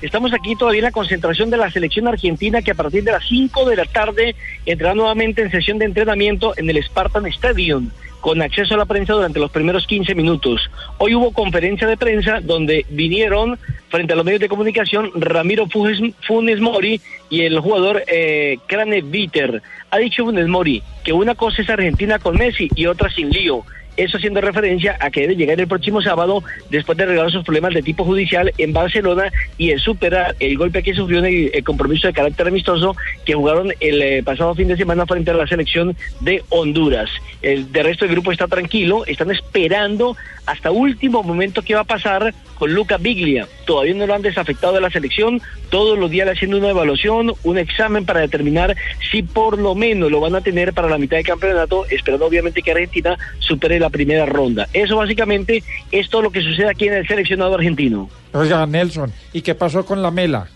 [0.02, 3.24] Estamos aquí todavía en la concentración de la selección argentina que a partir de las
[3.28, 4.36] 5 de la tarde
[4.66, 9.14] entrará nuevamente en sesión de entrenamiento en el Spartan Stadium con acceso a la prensa
[9.14, 10.70] durante los primeros 15 minutos.
[10.98, 16.62] Hoy hubo conferencia de prensa donde vinieron frente a los medios de comunicación Ramiro Funes,
[16.62, 19.62] Mori y el jugador eh, Crane Bitter.
[19.90, 23.66] Ha dicho Funes Mori que una cosa es Argentina con Messi y otra sin lío.
[23.98, 27.74] Eso haciendo referencia a que debe llegar el próximo sábado después de arreglar sus problemas
[27.74, 32.08] de tipo judicial en Barcelona y de superar el golpe que sufrió en el, compromiso
[32.08, 35.96] de carácter amistoso que jugaron el eh, pasado fin de semana frente a la selección
[36.22, 37.10] de Honduras.
[37.42, 41.86] El de resto del grupo está tranquilo, están esperando hasta último momento qué va a
[41.86, 43.48] pasar con Luca Biglia.
[43.66, 47.34] Todavía no lo han desafectado de la selección, todos los días le haciendo una evaluación,
[47.44, 48.76] un examen para determinar
[49.12, 52.62] si por lo menos lo van a tener para la mitad del campeonato, esperando obviamente
[52.62, 54.68] que Argentina supere la primera ronda.
[54.74, 58.10] Eso básicamente es todo lo que sucede aquí en el seleccionado argentino.
[58.34, 60.48] Oiga, Nelson, ¿y qué pasó con la mela?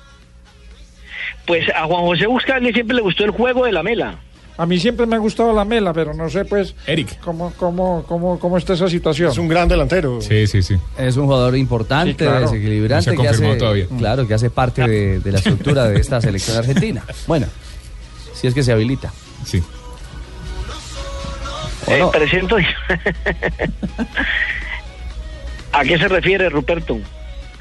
[1.46, 4.20] Pues a Juan José Buscali siempre le gustó el juego de la mela.
[4.58, 6.74] A mí siempre me ha gustado la mela, pero no sé, pues.
[6.88, 7.20] Eric.
[7.20, 9.30] ¿Cómo, cómo, cómo, cómo está esa situación?
[9.30, 10.22] Es un gran delantero.
[10.22, 10.78] Sí, sí, sí.
[10.98, 12.40] Es un jugador importante, Sí, claro.
[12.50, 13.86] desequilibrante, No se que hace, todavía.
[13.98, 17.04] claro, que hace parte de, de la estructura de esta selección argentina.
[17.28, 17.48] Bueno,
[18.34, 19.12] si es que se habilita.
[19.44, 19.62] Sí.
[21.88, 22.58] Eh, presento.
[25.72, 26.98] ¿A qué se refiere, Ruperto?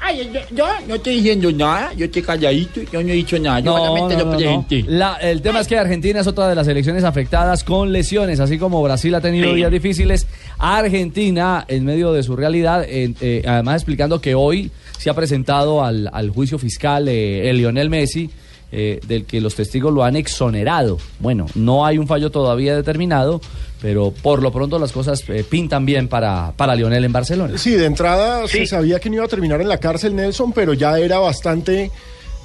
[0.01, 3.59] Ay, yo, yo no estoy diciendo nada, yo estoy calladito, yo no he dicho nada,
[3.59, 4.37] yo No, solamente no, lo no, no.
[4.37, 4.83] presenté.
[4.87, 8.59] La- el tema es que Argentina es otra de las selecciones afectadas con lesiones, así
[8.59, 9.55] como Brasil ha tenido Sí.
[9.55, 10.27] días difíciles.
[10.59, 15.83] Argentina, en medio de su realidad, eh, eh, además explicando que hoy se ha presentado
[15.83, 18.29] al, al juicio fiscal eh, el Lionel Messi,
[18.77, 20.97] eh, del que los testigos lo han exonerado.
[21.19, 23.39] Bueno, no hay un fallo todavía determinado,
[23.81, 27.57] pero por lo pronto las cosas eh, pintan bien para, para Lionel en Barcelona.
[27.57, 30.73] Sí, de entrada se sabía que no iba a terminar en la cárcel Nelson, pero
[30.73, 31.89] ya era bastante,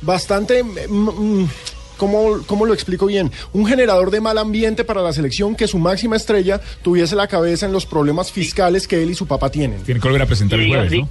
[0.02, 1.48] bastante, mm, mm,
[1.96, 3.32] ¿cómo, cómo lo explico bien?
[3.52, 7.66] Un generador de mal ambiente para la selección que su máxima estrella tuviese la cabeza
[7.66, 9.82] en los problemas fiscales que él y su papá tienen.
[9.82, 11.08] Tiene que volver a presentar el jueves, ¿no?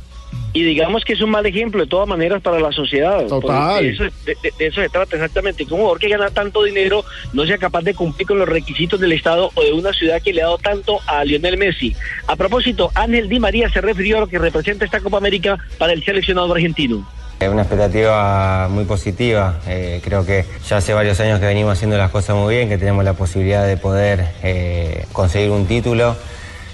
[0.51, 3.23] Y digamos que es un mal ejemplo de todas maneras para la sociedad.
[3.27, 3.75] Total.
[3.75, 5.63] Porque Eso, de, de- de eso se trata exactamente.
[5.65, 8.99] Que un jugador que gana tanto dinero no sea capaz de cumplir con los requisitos
[8.99, 11.95] del Estado o de una ciudad que le ha dado tanto a Lionel Messi.
[12.25, 15.93] A propósito, Ángel Di María se refirió a lo que representa esta Copa América para
[15.93, 17.07] el seleccionado argentino.
[17.39, 19.59] Es una expectativa muy positiva.
[19.67, 22.77] Eh, creo que ya hace varios años que venimos haciendo las cosas muy bien, que
[22.79, 26.17] tenemos la posibilidad de poder eh, conseguir un título.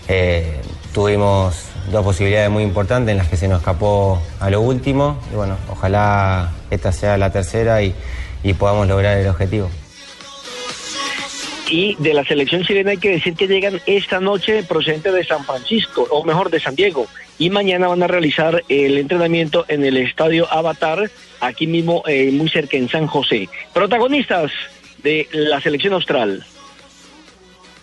[0.07, 0.61] Eh,
[0.93, 5.19] tuvimos dos posibilidades muy importantes en las que se nos escapó a lo último.
[5.31, 7.93] Y bueno, ojalá esta sea la tercera y,
[8.43, 9.69] y podamos lograr el objetivo.
[11.69, 15.43] Y de la selección chilena hay que decir que llegan esta noche procedentes de San
[15.45, 17.07] Francisco, o mejor, de San Diego.
[17.39, 21.09] Y mañana van a realizar el entrenamiento en el estadio Avatar,
[21.41, 23.49] aquí mismo, eh, muy cerca en San José.
[23.73, 24.51] Protagonistas
[25.01, 26.45] de la selección austral.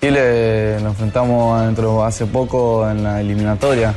[0.02, 3.94] Chile nos enfrentamos dentro hace poco en la eliminatoria.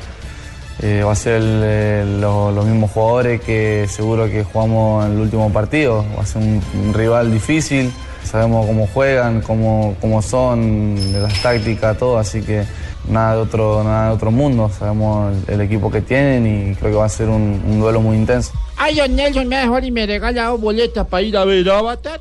[0.83, 6.05] Eh, va a ser los mismos jugadores que seguro que jugamos en el último partido.
[6.15, 7.91] Va a ser un, rival difícil.
[8.23, 12.19] Sabemos cómo juegan, cómo, cómo son, las tácticas, todo.
[12.19, 12.65] Así que
[13.09, 14.69] nada de otro, nada de otro mundo.
[14.77, 18.51] Sabemos el, equipo que tienen y creo que va a ser un, duelo muy intenso.
[18.77, 22.19] Ay, Nelson, mejor y me regalado boletas para ir a ver Avatar.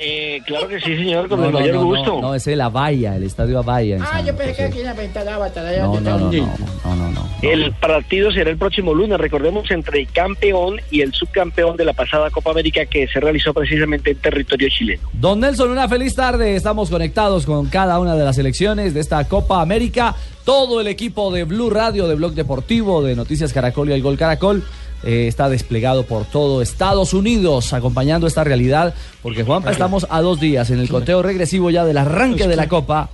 [0.00, 2.14] Eh, claro que sí, señor, con No, el no, mayor no, gusto.
[2.16, 3.96] No, no, ese es el Avaya, el estadio Avaya.
[3.96, 6.30] en Ah, yo pensé que aquí en la venta de Avatar, allá No, no, no,
[6.30, 7.28] no, no.
[7.42, 11.94] El partido será el próximo lunes, recordemos, entre el campeón y el subcampeón de la
[11.94, 15.08] pasada Copa América que se realizó precisamente en territorio chileno.
[15.14, 16.54] Don Nelson, una feliz tarde.
[16.54, 20.14] Estamos conectados con cada una de las elecciones de esta Copa América.
[20.44, 24.16] Todo el equipo de Blue Radio, de Blog Deportivo, de Noticias Caracol y el Gol
[24.16, 24.62] Caracol.
[25.04, 30.40] Eh, está desplegado por todo Estados Unidos acompañando esta realidad porque Juanpa estamos a dos
[30.40, 33.10] días en el conteo regresivo ya del arranque de la Copa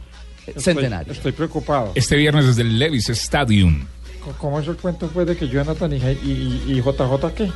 [0.56, 1.12] Centenario.
[1.12, 1.92] Estoy preocupado.
[1.94, 3.86] Este viernes desde el Levis Stadium.
[4.38, 7.50] ¿Cómo es el cuento pues, de que Jonathan y, y, y JJ qué?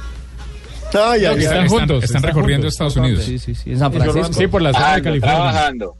[0.95, 1.69] Ay, ay, Están ay.
[1.69, 2.75] juntos, están recorriendo juntos.
[2.75, 3.25] Estados Unidos.
[3.25, 4.33] Sí, sí, sí, en San Francisco.
[4.33, 5.37] Sí, por la zona de California.
[5.37, 5.97] Trabajando.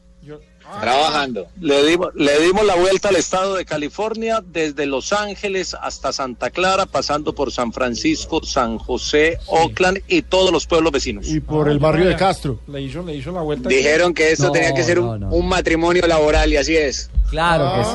[0.81, 1.47] Trabajando.
[1.59, 6.49] Le dimos, le dimos la vuelta al estado de California desde Los Ángeles hasta Santa
[6.49, 11.27] Clara, pasando por San Francisco, San José, Oakland y todos los pueblos vecinos.
[11.27, 12.59] Y por el barrio de Castro.
[12.67, 13.69] Le hizo, le hizo la vuelta.
[13.69, 17.09] Dijeron que esto No, tenía que ser un, no, un matrimonio laboral y así es.
[17.29, 17.91] Claro que sí.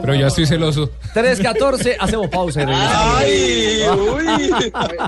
[0.00, 0.90] Pero ya estoy celoso.
[1.14, 3.14] 3.14, hacemos pausa y regresamos.
[3.18, 4.50] Ay, uy.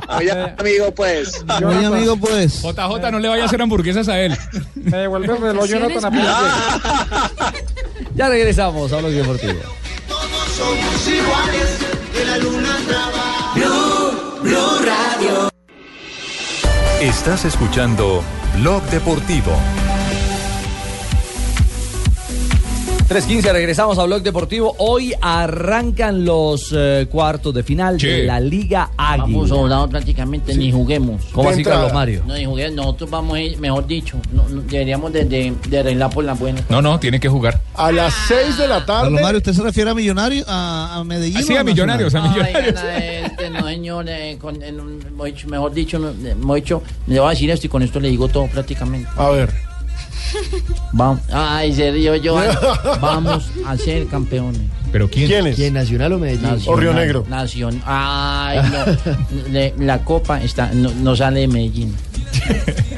[0.18, 1.44] Oye, amigo, pues.
[1.64, 2.62] Oye, amigo, pues.
[2.62, 4.36] JJ, no le vaya a hacer hamburguesas a él.
[4.74, 7.52] Me devuelve el reloj Jonathan a
[8.14, 9.60] Ya regresamos a Blog Deportivo.
[10.56, 11.78] somos iguales,
[12.12, 13.54] que la luna trabaja.
[13.54, 15.50] Blue, Blue Radio.
[17.00, 18.22] Estás escuchando
[18.58, 19.56] Blog Deportivo.
[23.10, 24.72] 3.15, regresamos a Blog Deportivo.
[24.78, 29.24] Hoy arrancan los eh, cuartos de final de la Liga Águila.
[29.24, 31.24] Vamos sobrados prácticamente, ni juguemos.
[31.32, 32.22] ¿Cómo así, Carlos Mario?
[32.24, 32.76] No, ni juguemos.
[32.76, 36.34] Nosotros vamos a ir, mejor dicho, no- no, deberíamos de, de, de arreglar por la
[36.34, 36.60] buena.
[36.68, 37.60] No, no, tiene que jugar.
[37.74, 39.02] A las 6 de la tarde.
[39.06, 41.38] Carlos Mario, ¿usted se refiere a Millonarios, a, a Medellín?
[41.38, 42.22] Ah, sí, a Millonarios, a?
[42.32, 45.00] Ay, gana este, no, señor, eh, con- en un-
[45.48, 46.12] mejor dicho-
[46.54, 49.10] dicho, le voy a decir esto y con esto le digo todo prácticamente.
[49.16, 49.50] A ver.
[50.92, 51.20] Vamos.
[51.32, 52.36] Ay, se río yo.
[53.00, 54.60] Vamos a ser campeones.
[54.92, 55.28] ¿Pero quién?
[55.28, 55.54] ¿Quiénes?
[55.56, 56.58] ¿Quién, Nacional o Medellín?
[56.66, 57.24] O Río Negro.
[57.28, 57.80] Nación.
[57.86, 59.48] Ay, no.
[59.50, 61.94] Le- la copa está, no, no sale de Medellín.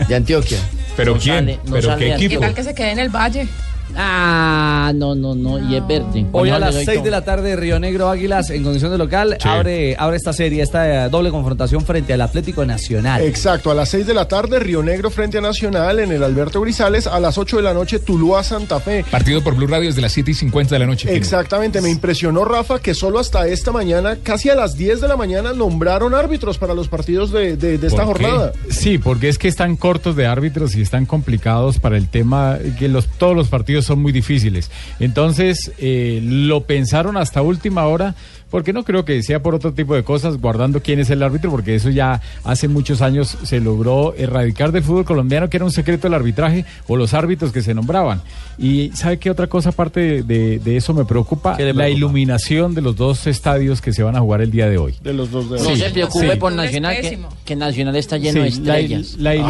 [0.09, 0.59] De Antioquia.
[0.97, 1.35] ¿Pero No quién?
[1.37, 2.40] sale- no ¿Pero sale qué de equipo?
[2.40, 3.47] ¿Qué tal que se quede en el valle?
[3.96, 6.26] Ah, no, no, no, y es verde.
[6.33, 7.05] Hoy a las doy 6 todo.
[7.05, 9.48] de la tarde, Río Negro Águilas, en condición de local, Sí.
[9.48, 13.22] abre, abre esta serie, esta eh, doble confrontación frente al Atlético Nacional.
[13.22, 16.61] Exacto, a las 6 de la tarde, Río Negro frente a Nacional en el Alberto
[16.61, 17.07] Grisales.
[17.07, 19.05] A las 8 de la noche, Tuluá Santa Fe.
[19.11, 21.14] Partido por Blue Radio desde las 7 y 50 de la noche.
[21.14, 25.16] Exactamente, me impresionó Rafa que solo hasta esta mañana, casi a las 10 de la
[25.16, 28.52] mañana, nombraron árbitros para los partidos de, de- de esta jornada.
[28.70, 32.88] Sí, porque es que están cortos de árbitros y están complicados para el tema que
[32.88, 34.71] los, todos los partidos son muy difíciles.
[35.01, 38.14] Entonces, eh, lo pensaron hasta última hora,
[38.51, 41.51] porque no creo que sea por otro tipo de cosas, guardando quién es el árbitro,
[41.51, 45.71] porque eso ya hace muchos años se logró erradicar del fútbol colombiano, que era un
[45.73, 48.21] secreto el arbitraje o los árbitros que se nombraban.
[48.59, 51.57] Y ¿sabe qué otra cosa aparte de, de- de eso me preocupa?
[51.57, 51.97] ¿Qué le La preocupa?
[51.97, 54.95] iluminación de los dos estadios que se van a jugar el día de hoy.
[55.03, 56.37] De los dos de No Sí, se preocupe sí.
[56.38, 59.14] por Nacional, que, que Nacional está lleno de la, estrellas.
[59.18, 59.49] la ilu-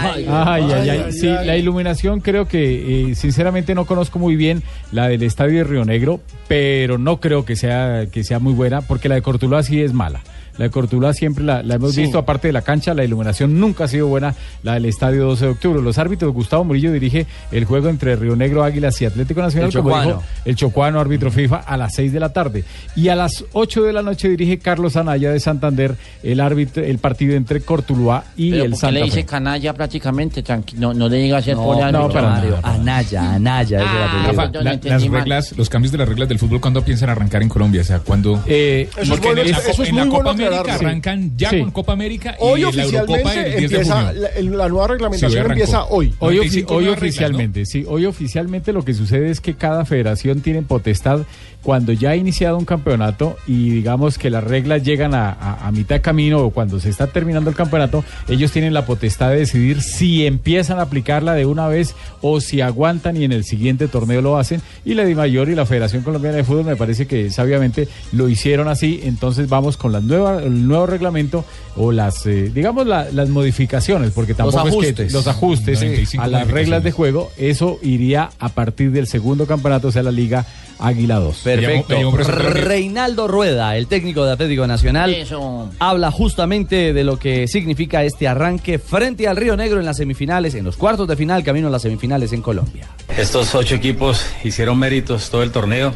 [0.00, 1.12] Ay, Ay, ay, ay.
[1.12, 5.64] Sí, la iluminación creo que eh, sinceramente no conozco muy bien la del estadio de
[5.64, 9.62] Río Negro, pero no creo que sea que sea muy buena porque la de Cortuluá
[9.62, 10.20] sí es mala.
[10.60, 12.02] La de Cortuluá siempre la, la hemos Sí.
[12.02, 15.46] visto, aparte de la cancha, la iluminación nunca ha sido buena, la del estadio 12
[15.46, 15.80] de octubre.
[15.80, 19.74] Los árbitros, Gustavo Murillo dirige el juego entre Río Negro, Águilas y Atlético Nacional, El
[19.74, 20.06] como chocuano.
[20.10, 22.64] dijo el chocuano, árbitro FIFA, a las 6 de la tarde.
[22.94, 26.98] Y a las 8 de la noche dirige Carlos Anaya de Santander el árbitro, el
[26.98, 29.24] partido entre Cortuluá y Pero el ¿por qué Santa le dice Fe.
[29.26, 30.44] canalla prácticamente?
[30.76, 32.58] No, no le diga a ser No, no, Mario.
[32.62, 33.78] Anaya, Anaya.
[33.80, 35.20] el la- entendí las mal.
[35.22, 37.80] reglas, los cambios de las reglas del fútbol, ¿cuándo piensan arrancar en Colombia?
[37.80, 38.42] O sea, ¿cuándo?
[38.46, 41.60] Eh, Eso es en en la Copa América arrancan ya Sí.
[41.60, 44.20] con Copa América Hoy y la Eurocopa el oficialmente 10 de empieza, junio.
[44.20, 45.52] la, el- la nueva Sí, reglamentación hoy arrancó.
[45.52, 46.14] empieza hoy.
[46.18, 49.84] Hoy, ofi- 95 hoy reglas, oficialmente, sí, hoy oficialmente lo que sucede es que cada
[49.84, 51.20] federación tiene potestad
[51.62, 55.72] cuando ya ha iniciado un campeonato y digamos que las reglas llegan a, a- a
[55.72, 59.36] mitad de camino o cuando se está terminando el campeonato, ellos tienen la potestad de
[59.40, 63.88] decidir si empiezan a aplicarla de una vez o si aguantan y en el siguiente
[63.88, 64.62] torneo lo hacen.
[64.86, 68.68] Y la DIMAYOR y la Federación Colombiana de Fútbol me parece que sabiamente lo hicieron
[68.68, 69.00] así.
[69.04, 71.44] Entonces vamos con la nueva, el nuevo reglamento
[71.76, 75.12] o las, eh, digamos, la- las modificaciones, porque tampoco es que ajustes.
[75.12, 79.88] los ajustes 95 a las reglas de juego, eso iría a partir del segundo campeonato,
[79.88, 80.46] o sea, la Liga
[80.80, 81.36] Águila 2.
[81.38, 81.68] Perfecto.
[81.68, 82.30] Me llamó- me llamó por eso-
[82.64, 85.70] Reinaldo Rueda, el técnico de Atlético Nacional, Eso.
[85.78, 90.54] habla justamente de lo que significa este arranque frente al Río Negro en las semifinales,
[90.54, 92.86] en los cuartos de final, camino a las semifinales en Colombia.
[93.16, 95.94] Estos ocho equipos hicieron méritos todo el torneo.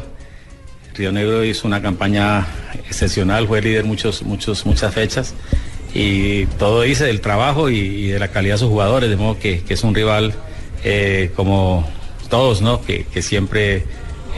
[0.95, 2.47] Río Negro hizo una campaña
[2.87, 5.33] excepcional, fue líder muchos, muchos, muchas fechas
[5.93, 9.37] y todo dice del trabajo y, y de la calidad de sus jugadores, de modo
[9.39, 10.33] que, que es un rival
[10.83, 11.85] eh, como
[12.29, 12.81] todos, ¿no?
[12.81, 13.83] Que, que siempre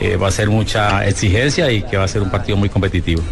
[0.00, 3.22] eh, va a ser mucha exigencia y que va a ser un partido muy competitivo.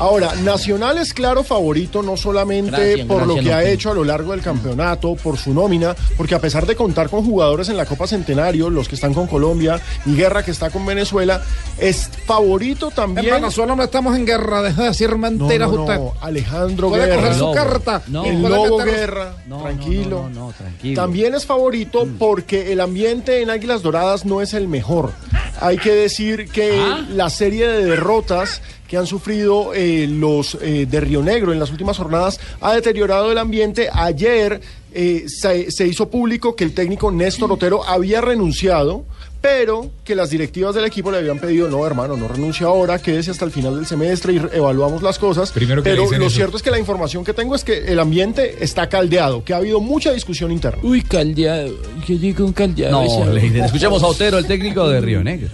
[0.00, 4.02] Ahora, Nacional es claro favorito no solamente Gracias, por lo que ha hecho a lo
[4.02, 7.84] largo del campeonato, por su nómina, porque a pesar de contar con jugadores en la
[7.86, 11.42] Copa Centenario, los que están con Colombia y Guerra que está con Venezuela,
[11.78, 13.34] es favorito En también.
[13.34, 16.00] Venezuela no estamos en guerra, deja de decir No, mentiras no, no, usted.
[16.22, 17.16] Alejandro Puede Guerra.
[17.20, 17.54] coger su Lobo.
[17.54, 18.02] carta.
[18.06, 20.22] El Lobo meter- Guerra, No, tranquilo.
[20.22, 21.00] No, no, no, tranquilo.
[21.00, 25.12] También es favorito porque el ambiente en Águilas Doradas no es el mejor.
[25.60, 27.06] Hay que decir que Ah.
[27.10, 31.70] la serie de derrotas que han sufrido eh, los eh, de Río Negro en las
[31.70, 33.88] últimas jornadas ha deteriorado el ambiente.
[33.92, 34.60] Ayer
[34.92, 39.04] eh, se, se hizo público que el técnico Néstor Otero había renunciado,
[39.40, 43.30] pero que las directivas del equipo le habían pedido, no hermano, no renuncie ahora, quédese
[43.30, 45.50] hasta el final del semestre y evaluamos las cosas.
[45.52, 46.36] Primero que le pero lo eso.
[46.36, 49.56] cierto es que la información que tengo es que el ambiente está caldeado, que ha
[49.56, 50.80] habido mucha discusión interna.
[50.82, 51.72] Uy, caldeado.
[52.06, 53.02] ¿Qué digo un caldeado?
[53.02, 55.50] No, Leider, escuchemos a Otero, el técnico de Río Negro.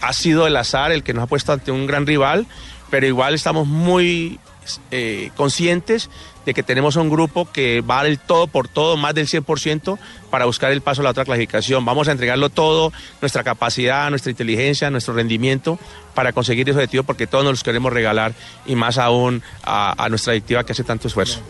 [0.00, 2.46] ha sido el azar el que nos ha puesto ante un gran rival,
[2.90, 4.38] pero igual estamos muy
[4.90, 6.10] eh, conscientes
[6.46, 9.26] de que tenemos un grupo que va a dar el todo por todo, más del
[9.26, 9.98] 100%,
[10.30, 11.84] para buscar el paso a la otra clasificación.
[11.84, 15.78] Vamos a entregarlo todo, nuestra capacidad, nuestra inteligencia, nuestro rendimiento,
[16.14, 18.32] para conseguir ese objetivo, porque todos nos los queremos regalar,
[18.64, 21.40] y más aún a, a nuestra directiva que hace tanto esfuerzo.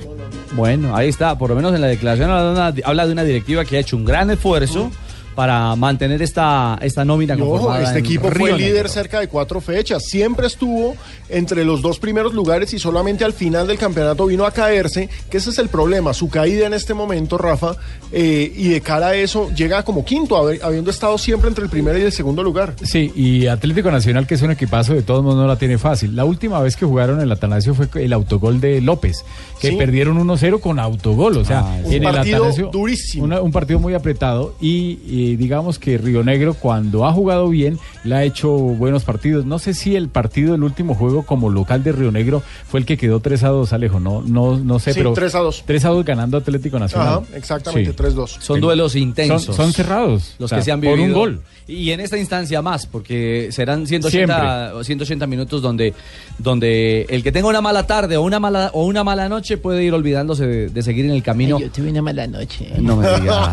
[0.52, 1.36] Bueno, ahí está.
[1.38, 4.30] Por lo menos en la declaración habla de una, directiva que ha hecho un gran
[4.30, 4.90] esfuerzo
[5.34, 8.88] para mantener esta, esta nómina ojo, este equipo Río fue líder Negro.
[8.88, 10.04] cerca de cuatro fechas.
[10.04, 10.96] Siempre estuvo
[11.28, 15.36] entre los dos primeros lugares y solamente al final del campeonato vino a caerse, que
[15.38, 16.14] ese es el problema.
[16.14, 17.76] Su caída en este momento, Rafa,
[18.12, 21.70] eh, y de cara a eso llega como quinto, habi- habiendo estado siempre entre el
[21.70, 22.74] primer y el segundo lugar.
[22.82, 26.16] Sí, y Atlético Nacional, que es un equipazo, de todos modos no la tiene fácil.
[26.16, 29.24] La última vez que jugaron en el Atanasio fue el autogol de López,
[29.60, 29.76] que Sí.
[29.76, 31.36] perdieron 1-0 con autogol.
[31.36, 33.24] O sea, Ah, Un en el partido Atanasio, durísimo.
[33.24, 34.54] una- un partido muy apretado.
[34.60, 39.44] Y, y digamos que Río Negro, cuando ha jugado bien, le ha hecho buenos partidos.
[39.44, 42.86] No sé si el partido, el último juego como local de Río Negro, fue el
[42.86, 44.00] que quedó 3 a 2, Alejo.
[44.00, 45.12] No, no, no sé, Sí, pero.
[45.12, 45.64] 3 a 2.
[45.66, 47.08] 3 a 2 ganando Atlético Nacional.
[47.08, 47.96] Ajá, exactamente, Sí.
[47.96, 48.38] 3-2.
[48.40, 49.44] Son duelos intensos.
[49.44, 50.34] Son, son cerrados.
[50.38, 51.06] Los o sea, que se han por vivido.
[51.06, 51.40] un gol.
[51.66, 55.92] Y en esta instancia más, porque serán 180, o 180 minutos donde,
[56.38, 59.84] donde el que tenga una mala tarde o una mala, o una mala noche puede
[59.84, 61.56] ir olvidándose de, de seguir en el camino.
[61.56, 62.70] Ay, yo tuve una mala noche.
[62.80, 63.50] No me digas.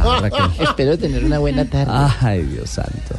[0.60, 1.92] Espero tener una buena tarde.
[2.22, 3.16] Ay, Dios santo.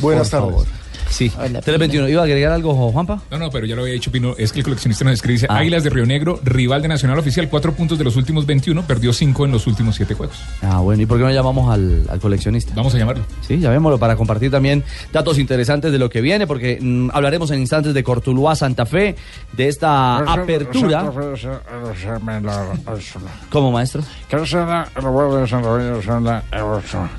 [0.00, 0.54] Buenas Por tardes.
[0.64, 0.79] favor.
[1.10, 1.28] Sí.
[1.28, 2.08] 321.
[2.08, 3.20] ¿Iba a agregar algo, Juanpa?
[3.30, 5.46] No, no, pero ya lo había dicho Pino, es que el coleccionista nos escribe, dice,
[5.50, 9.12] Águilas de Río Negro, rival de Nacional Oficial, cuatro puntos de los últimos 21, perdió
[9.12, 10.36] cinco en los últimos siete juegos.
[10.62, 12.72] Ah, bueno, ¿y por qué no llamamos al, al coleccionista?
[12.74, 13.24] Vamos a llamarlo.
[13.46, 17.60] Sí, llamémoslo para compartir también datos interesantes de lo que viene, porque mm, hablaremos en
[17.60, 19.16] instantes de Cortuluá Santa Fe,
[19.52, 21.10] de esta apertura.
[23.50, 24.02] ¿Cómo, maestro?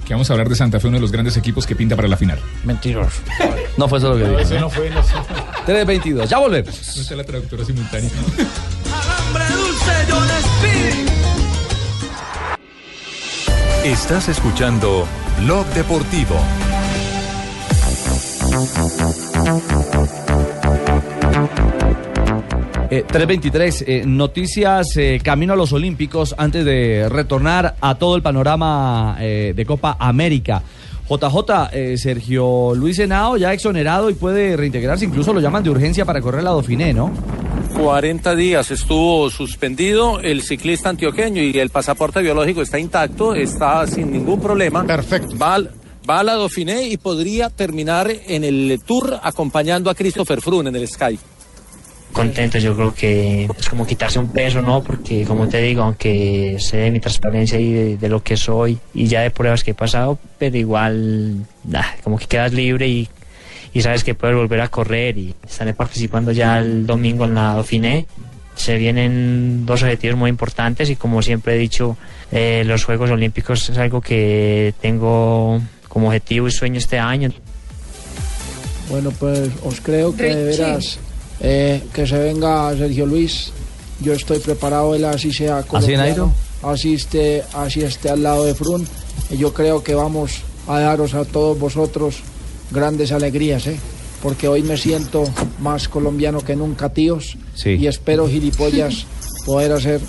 [0.06, 2.08] Que vamos a hablar de Santa Fe, uno de los grandes equipos que pinta para
[2.08, 2.40] la final.
[2.64, 3.22] Mentiroso.
[3.82, 4.40] No fue eso lo que dijo.
[4.40, 4.70] Eso ¿no?
[4.70, 5.14] fue, no sé.
[5.66, 6.96] 322, ya volvemos.
[6.96, 8.12] No está la traductora simultánea.
[13.84, 15.08] Estás escuchando
[15.40, 16.36] Blog Deportivo.
[22.92, 28.22] Eh, 323, eh, noticias eh, camino a los Olímpicos antes de retornar a todo el
[28.22, 30.62] panorama eh, de Copa América.
[31.18, 36.06] JJ, eh, Sergio Luis Henao ya exonerado y puede reintegrarse, incluso lo llaman de urgencia
[36.06, 37.12] para correr la Dauphiné, ¿no?
[37.78, 44.12] 40 días estuvo suspendido el ciclista antioqueño y el pasaporte biológico está intacto, está sin
[44.12, 44.86] ningún problema.
[44.86, 45.38] Perfecto.
[45.38, 45.72] Va, al-
[46.10, 50.76] va a la Dauphiné y podría terminar en el Tour acompañando a Christopher Froome en
[50.76, 51.18] el Sky.
[52.12, 54.84] Contento, yo creo que es como quitarse un peso, ¿no?
[54.84, 58.78] Porque como te digo, aunque sé de mi transparencia y de, de lo que soy
[58.94, 63.10] y ya de pruebas que he pasado, pero igual, nah, como que quedas libre y,
[63.74, 67.54] y sabes que puedes volver a correr y estaré participando ya el domingo en la
[67.54, 68.06] Dauphiné.
[68.56, 71.98] Se vienen dos objetivos muy importantes y como siempre he dicho,
[72.32, 77.32] eh, los Juegos Olímpicos es algo que tengo como objetivo y sueño este año.
[78.90, 81.00] Bueno, pues os creo que de veras
[81.42, 83.52] eh, que se venga Sergio Luis.
[84.00, 86.34] Yo estoy preparado, él así sea colombiano,
[86.64, 88.88] así esté, así esté al lado de Frun.
[89.38, 92.18] Yo creo que vamos a daros a todos vosotros
[92.72, 93.78] grandes alegrías, ¿eh?
[94.24, 95.24] Porque hoy me siento
[95.60, 97.38] más colombiano que nunca, tíos.
[97.56, 97.72] Sí.
[97.72, 99.06] Y espero, gilipollas,
[99.46, 100.00] poder hacer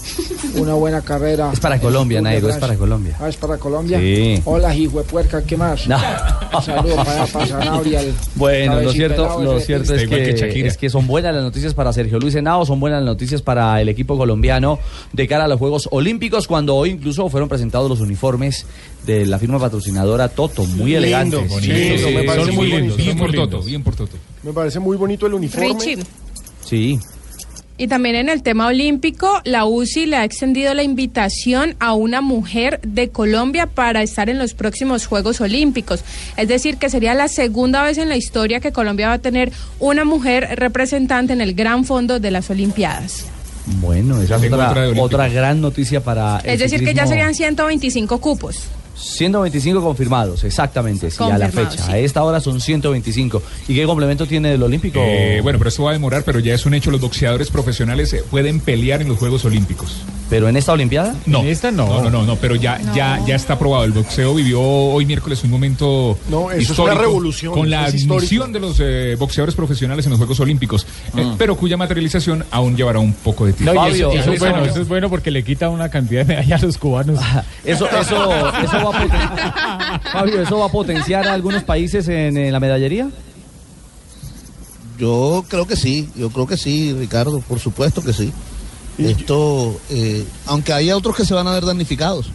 [0.56, 1.50] una buena carrera.
[1.52, 3.16] Es para Colombia, de Nairo, es para Colombia.
[3.20, 3.98] Ah, es para Colombia.
[3.98, 4.40] Sí.
[4.44, 5.86] Hola, hijuepuerca, ¿qué más?
[5.86, 5.98] No.
[6.54, 10.90] Un saludo para, para Sanabria, el Bueno, lo cierto, lo cierto es, que, es que
[10.90, 14.16] son buenas las noticias para Sergio Luis Henao, son buenas las noticias para el equipo
[14.16, 14.78] colombiano
[15.12, 18.66] de cara a los Juegos Olímpicos, cuando hoy incluso fueron presentados los uniformes
[19.06, 21.48] de la firma patrocinadora Toto, muy Lindo, elegantes.
[21.48, 21.72] bonito.
[21.74, 24.16] Lindo, me parece son muy muy lindos, bien por Toto, bien por Toto.
[24.42, 25.68] Me parece muy bonito el uniforme.
[25.68, 25.98] Richie.
[26.64, 26.98] Sí.
[27.82, 32.20] Y también en el tema olímpico, la UCI le ha extendido la invitación a una
[32.20, 36.04] mujer de Colombia para estar en los próximos Juegos Olímpicos.
[36.36, 39.50] Es decir, que sería la segunda vez en la historia que Colombia va a tener
[39.80, 43.24] una mujer representante en el gran fondo de las Olimpiadas.
[43.80, 44.52] Bueno, esa es
[44.96, 48.68] otra, gran noticia para el Es decir, que ya serían 125 cupos.
[48.94, 51.84] 125 confirmados, exactamente, sí, a la fecha.
[51.84, 51.92] sí.
[51.92, 53.42] A esta hora son 125.
[53.68, 55.00] ¿Y qué complemento tiene el Olímpico?
[55.02, 56.90] Eh, bueno, pero eso va a demorar, pero ya es un hecho.
[56.90, 60.02] Los boxeadores profesionales eh, pueden pelear en los Juegos Olímpicos.
[60.32, 61.14] ¿Pero en esta Olimpiada?
[61.26, 61.40] No.
[61.40, 61.86] En esta no.
[61.86, 63.84] No, no, no, no, pero ya, ya, ya está aprobado.
[63.84, 67.96] El boxeo vivió hoy miércoles un momento No, eso es una revolución, con la es
[67.96, 68.14] histórico.
[68.16, 71.34] admisión de los eh, boxeadores profesionales en los Juegos Olímpicos, eh, Mm.
[71.36, 73.74] pero cuya materialización aún llevará un poco de tiempo.
[73.74, 76.24] No, y eso, Fabio, eso es bueno, eso es bueno porque le quita una cantidad
[76.24, 77.20] de medallas a los cubanos.
[77.62, 82.50] Eso, eso, eso va a potenciar, Fabio, ¿eso va a potenciar a algunos países en,
[82.50, 83.10] la medallería?
[84.98, 88.32] Yo creo que sí, yo creo que sí, Ricardo, por supuesto que sí.
[88.98, 92.30] Esto, eh, aunque hay otros que se van a ver damnificados.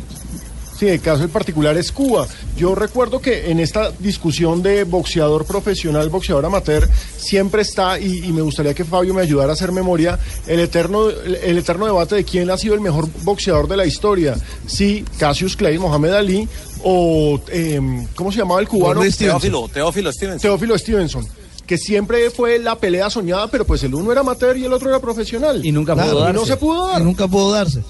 [0.78, 2.28] Sí, el caso en particular es Cuba.
[2.56, 6.88] Yo recuerdo que en esta discusión de boxeador profesional, boxeador amateur,
[7.18, 11.10] siempre está, y, y me gustaría que Fabio me ayudara a hacer memoria, el eterno,
[11.10, 14.38] el, el eterno debate de quién ha sido el mejor boxeador de la historia.
[14.68, 16.48] Si Cassius Clay, Mohamed Ali
[16.84, 19.02] o, em, ¿cómo se llamaba el cubano?
[19.02, 20.42] Teófilo, Teófilo Stevenson.
[20.42, 21.28] Teófilo Stevenson.
[21.68, 24.90] Que siempre fue la pelea soñada, pero pues el uno era amateur y el otro
[24.90, 25.64] era profesional.
[25.66, 26.40] Y nunca Claro, pudo y darse.
[26.40, 27.02] no se pudo dar.
[27.02, 27.84] Y nunca pudo darse.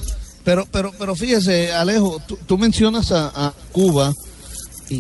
[0.44, 4.14] Pero, pero, pero fíjese, Alejo, tú, tú mencionas a, a Cuba
[4.90, 4.96] y,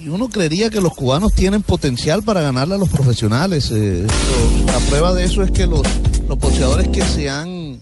[0.00, 3.70] y uno creería que los cubanos tienen potencial para ganarle a los profesionales.
[3.72, 4.06] eh,
[4.66, 5.82] la prueba de eso es que los,
[6.28, 7.80] los boxeadores que se han,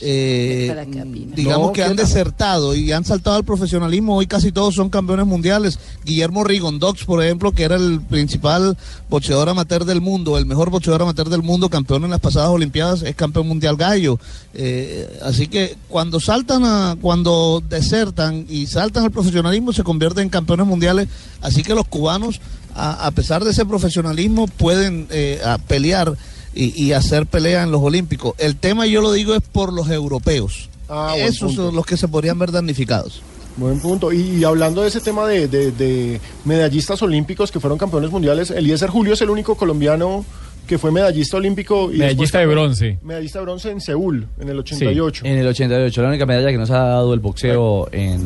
[0.00, 0.86] eh,
[1.34, 5.26] digamos No, que han desertado y han saltado al profesionalismo, hoy casi todos son campeones
[5.26, 5.78] mundiales.
[6.04, 8.76] Guillermo Rigondox, por ejemplo, que era el principal
[9.08, 13.02] boxeador amateur del mundo, el mejor boxeador amateur del mundo, campeón en las pasadas Olimpiadas,
[13.02, 14.18] es campeón mundial gallo.
[14.54, 20.28] Eh, así que cuando saltan a, cuando desertan y saltan al profesionalismo se convierten en
[20.30, 21.08] campeones mundiales.
[21.40, 22.40] Así que los cubanos,
[22.74, 26.16] a, a pesar de ese profesionalismo, pueden eh, a pelear
[26.56, 28.34] y, y hacer pelea en los Olímpicos.
[28.38, 30.68] El tema, yo lo digo, es por los europeos.
[30.88, 33.22] Ah, Esos son los que se podrían ver damnificados.
[33.56, 34.12] Buen punto.
[34.12, 38.50] Y, y hablando de ese tema de, de- de medallistas olímpicos que fueron campeones mundiales,
[38.50, 40.24] Eliezer Julio es el único colombiano
[40.66, 41.90] que fue medallista olímpico.
[41.92, 42.98] Y Medallista después de bronce.
[43.02, 45.24] Medallista de bronce en Seúl, en el 88.
[45.24, 48.20] En el 88, la única medalla que nos ha dado el boxeo en...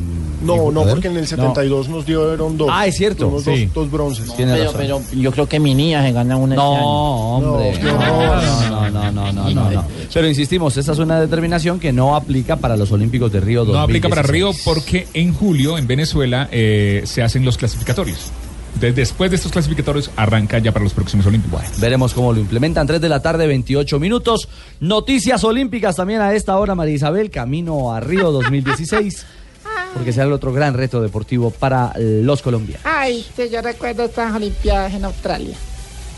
[0.45, 2.69] No, no, porque en el 72 nos dieron dos.
[2.71, 3.27] Ah, es cierto.
[3.27, 3.67] Tuvimos Sí.
[3.67, 4.33] dos, dos bronces.
[4.37, 6.81] Pero, yo creo que mi niña se gana una este año.
[6.81, 7.79] No, hombre.
[7.83, 9.85] No, no, no, no, no, no, no.
[10.13, 13.75] Pero insistimos, esta es una determinación que no aplica para los Olímpicos de Río 2016.
[13.77, 18.31] No aplica para Río porque en julio en Venezuela eh, se hacen los clasificatorios.
[18.79, 21.63] Después de estos clasificatorios arranca ya para los próximos Olímpicos.
[21.79, 22.87] Veremos cómo lo implementan.
[22.87, 24.49] 3 de la tarde, 28 minutos.
[24.81, 29.27] Noticias olímpicas también a esta hora, María Isabel, camino a Río 2016.
[29.95, 32.87] Porque será el otro gran reto deportivo para los colombianos.
[32.87, 35.57] Ay, sí, yo recuerdo estas Olimpiadas en Australia.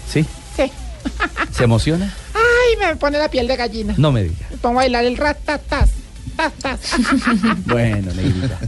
[0.09, 0.25] ¿Sí?
[0.57, 0.71] Sí.
[1.51, 2.15] ¿Se emociona?
[2.35, 3.95] Ay, me pone la piel de gallina.
[3.97, 4.47] No me diga.
[4.51, 5.91] Me pongo a bailar el ratatas.
[6.37, 6.81] tatas.
[7.67, 8.59] Bueno, negrita.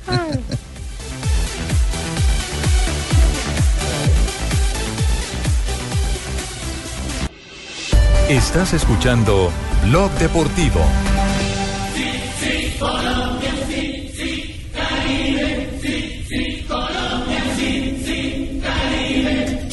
[8.29, 9.53] Estás escuchando
[9.85, 10.81] Blog Deportivo.
[12.41, 19.69] Sí, Colombia, sí, sí, Caribe, sí, sí, Colombia, sí, sí, Caribe.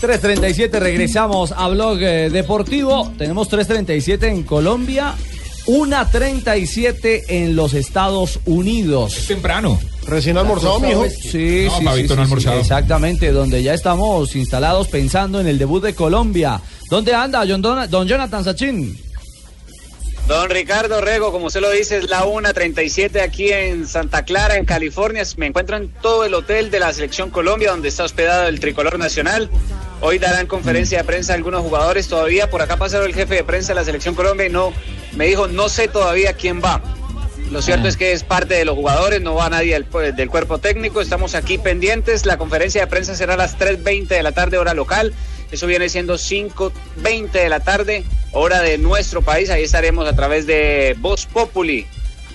[0.00, 3.12] 3.37, regresamos a Blog eh, Deportivo.
[3.18, 5.14] Tenemos 3.37 en Colombia,
[5.66, 9.26] 1.37 en los Estados Unidos.
[9.26, 9.78] temprano.
[10.06, 11.04] Recién almorzado, mijo.
[11.08, 12.60] Sí, No, sí, Fabito, sí, no ha sí, almorzado.
[12.60, 16.60] Exactamente, donde ya estamos instalados pensando en el debut de Colombia.
[16.90, 18.96] ¿Dónde anda John Don- don Jonathan Sachin?
[20.28, 24.64] Don Ricardo Rego, como usted lo dice, es la 1.37 aquí en Santa Clara, en
[24.64, 25.22] California.
[25.36, 28.98] Me encuentro en todo el hotel de la Selección Colombia, donde está hospedado el tricolor
[28.98, 29.48] nacional.
[30.00, 32.50] Hoy darán conferencia de prensa algunos jugadores todavía.
[32.50, 34.72] Por acá pasaron el jefe de prensa de la Selección Colombia y no
[35.16, 36.80] me dijo, no sé todavía quién va.
[37.50, 40.58] Lo cierto es que es parte de los jugadores, no va nadie del, del cuerpo
[40.58, 41.00] técnico.
[41.00, 42.26] Estamos aquí pendientes.
[42.26, 45.14] La conferencia de prensa será a las 3.20 de la tarde, hora local.
[45.52, 49.48] Eso viene siendo 5.20 de la tarde, hora de nuestro país.
[49.50, 51.86] Ahí estaremos a través de Voz Populi,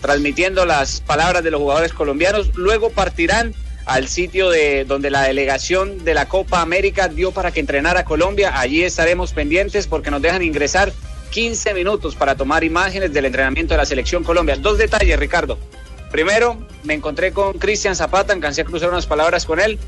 [0.01, 2.55] transmitiendo las palabras de los jugadores colombianos.
[2.55, 3.53] Luego partirán
[3.85, 8.05] al sitio de donde la delegación de la Copa América dio para que entrenara a
[8.05, 8.57] Colombia.
[8.57, 10.93] Allí estaremos pendientes porque nos dejan ingresar
[11.31, 14.57] 15 minutos para tomar imágenes del entrenamiento de la selección Colombia.
[14.57, 15.57] Dos detalles, Ricardo.
[16.11, 19.79] Primero, me encontré con Cristian Zapata, alcancé a cruzar unas palabras con él.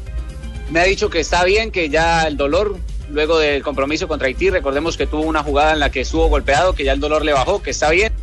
[0.72, 2.78] Me ha dicho que está bien, que ya el dolor,
[3.10, 6.74] luego del compromiso contra Haití, recordemos que tuvo una jugada en la que estuvo golpeado,
[6.74, 8.14] que ya el dolor le bajó, que está bien.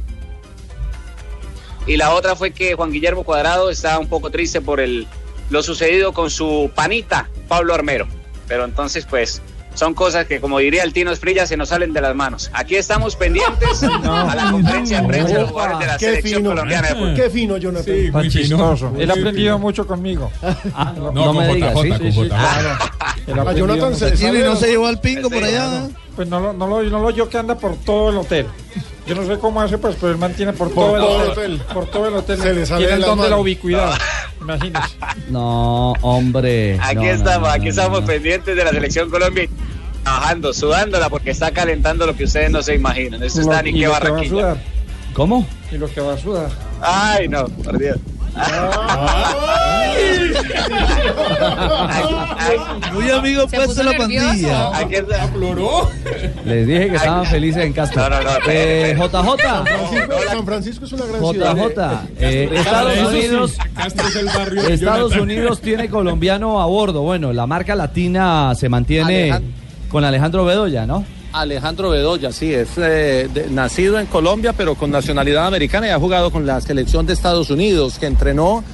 [1.86, 5.06] Y la otra fue que Juan Guillermo Cuadrado está un poco triste por el,
[5.50, 8.08] lo sucedido con su panita, Pablo Armero.
[8.48, 9.42] Pero entonces, pues,
[9.74, 12.50] son cosas que, como diría el Tino Esprilla, se nos salen de las manos.
[12.52, 16.50] Aquí estamos pendientes a la conferencia de prensa de los jugadores de la selección fino.
[16.50, 17.14] colombiana fútbol.
[17.14, 17.94] Qué fino, Jonathan.
[17.94, 18.92] Sí, muy chistoso.
[18.98, 20.30] Él ha aprendido mucho conmigo.
[20.96, 21.90] no, no me digas, ¿sí?
[22.00, 22.78] sí, sí, claro.
[23.26, 25.88] Él ha A Jonathan se sale- no se llevó al pingo por allá.
[26.16, 28.46] Pues no no lo, no lo yo que anda por todo el hotel.
[29.11, 31.30] Yo no sé cómo hace, pues, pero él mantiene por, Por todo, el todo el
[31.30, 31.54] hotel.
[31.54, 31.74] hotel.
[31.74, 32.40] Por todo el hotel.
[32.40, 33.92] Se le sale Tiene el don de la ubicuidad.
[34.40, 34.96] Imagínese.
[35.30, 36.78] No, hombre.
[36.80, 38.06] Aquí no, estamos, no, aquí no, estamos no.
[38.06, 39.48] pendientes de la selección Colombia,
[40.04, 43.20] trabajando, sudándola porque está calentando lo que ustedes no se imaginan.
[43.20, 44.56] Esto está ni que va a barranquilla.
[45.12, 45.44] ¿Cómo?
[45.72, 46.50] Y lo que va a sudar.
[46.80, 47.96] Ay, no, por Dios.
[52.93, 54.76] Muy amigo Se pues de la pandilla.
[54.76, 55.31] Aquí está.
[56.45, 58.03] Les dije que estaban felices en Castro.
[58.03, 59.11] No, no, no, Eh, JJ.
[59.11, 61.57] San Francisco, San Francisco es una gran ciudad.
[61.57, 65.16] JJ, eh, Estados Unidos, Castro es el barrio de Estados.
[65.16, 67.03] Unidos tiene colombiano a bordo.
[67.03, 69.41] Bueno, la marca latina se mantiene
[69.89, 71.05] con Alejandro Bedoya, ¿no?
[71.33, 76.31] Alejandro Bedoya, sí, es eh, nacido en Colombia, pero con nacionalidad americana y ha jugado
[76.31, 78.64] con la selección de Estados Unidos, que entrenó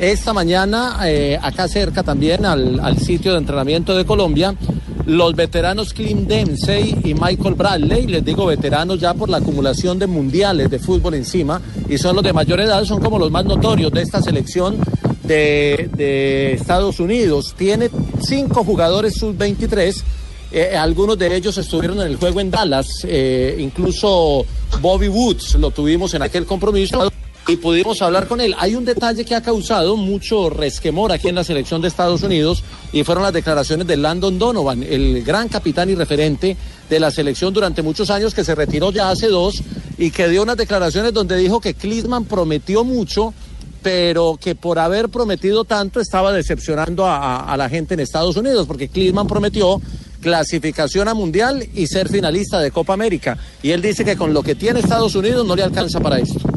[0.00, 4.54] esta mañana eh, acá cerca también al, al sitio de entrenamiento de Colombia.
[5.04, 10.06] Los veteranos Clint Dempsey y Michael Bradley, les digo veteranos ya por la acumulación de
[10.06, 13.92] mundiales de fútbol encima, y son los de mayor edad, son como los más notorios
[13.92, 14.78] de esta selección
[15.22, 17.54] de, de Estados Unidos.
[17.56, 17.88] Tiene
[18.20, 20.02] cinco jugadores sub-23
[20.58, 24.46] eh, algunos de ellos estuvieron en el juego en Dallas, eh, incluso
[24.80, 27.12] Bobby Woods lo tuvimos en aquel compromiso
[27.46, 28.54] y pudimos hablar con él.
[28.58, 32.64] Hay un detalle que ha causado mucho resquemor aquí en la selección de Estados Unidos
[32.90, 36.56] y fueron las declaraciones de Landon Donovan, el gran capitán y referente
[36.88, 39.62] de la selección durante muchos años que se retiró ya hace dos
[39.98, 43.34] y que dio unas declaraciones donde dijo que Klinsmann prometió mucho
[43.86, 48.88] pero que por haber prometido tanto estaba decepcionando a, la gente en Estados Unidos, porque
[48.88, 49.80] Klinsmann prometió
[50.20, 53.36] clasificación a Mundial y ser finalista de Copa América.
[53.62, 56.55] Y él dice que con lo que tiene Estados Unidos no le alcanza para esto.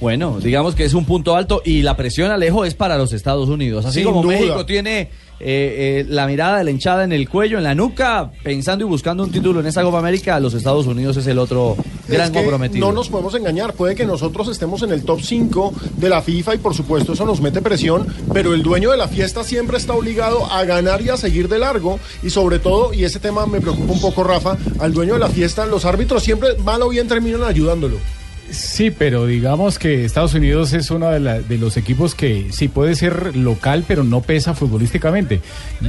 [0.00, 3.48] Bueno, digamos que es un punto alto y la presión Alejo es para los Estados
[3.50, 3.84] Unidos.
[3.84, 4.34] Así Sin como duda.
[4.34, 5.08] México tiene eh,
[5.40, 9.24] eh, la mirada de la hinchada en el cuello, en la nuca, pensando y buscando
[9.24, 11.76] un título en esta Copa América, los Estados Unidos es el otro
[12.08, 12.86] gran Es que comprometido.
[12.86, 16.54] No nos podemos engañar, puede que nosotros estemos en el top 5 de la FIFA
[16.54, 19.92] y por supuesto eso nos mete presión, pero el dueño de la fiesta siempre está
[19.92, 23.60] obligado a ganar y a seguir de largo y sobre todo, y ese tema me
[23.60, 27.08] preocupa un poco Rafa, al dueño de la fiesta, los árbitros siempre mal o bien
[27.08, 27.96] terminan ayudándolo.
[28.50, 32.68] Sí, pero digamos que Estados Unidos es uno de, la- de los equipos que sí
[32.68, 35.40] puede ser local, pero no pesa futbolísticamente.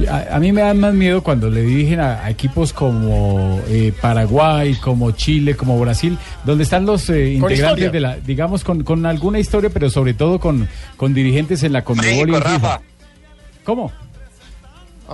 [0.08, 3.92] A, a mí me da más miedo cuando le dirigen a, a equipos como eh,
[4.00, 9.04] Paraguay, como Chile, como Brasil, donde están los eh, integrantes de la, digamos, con, con
[9.06, 12.80] alguna historia, pero sobre todo con, con dirigentes en la Conmebol y en FIFA.
[13.64, 13.92] ¿Cómo?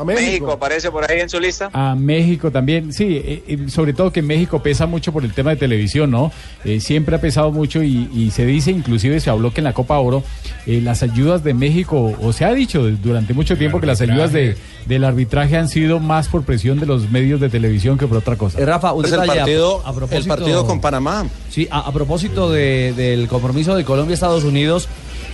[0.00, 1.70] A México aparece por ahí en su lista.
[1.72, 5.56] A México también, sí, eh, sobre todo que México pesa mucho por el tema de
[5.56, 6.30] televisión, ¿no?
[6.64, 9.72] Eh, siempre ha pesado mucho y, y se dice, inclusive se habló que en la
[9.72, 10.22] Copa Oro,
[10.66, 14.32] eh, las ayudas de México, o se ha dicho durante mucho tiempo que las ayudas
[14.32, 18.18] de, del arbitraje han sido más por presión de los medios de televisión que por
[18.18, 18.60] otra cosa.
[18.60, 21.26] Eh, Rafa, un Es el a- partido, a, propósito, el partido con Panamá.
[21.50, 24.88] Sí, a, a propósito de- del compromiso de Colombia-Estados Unidos,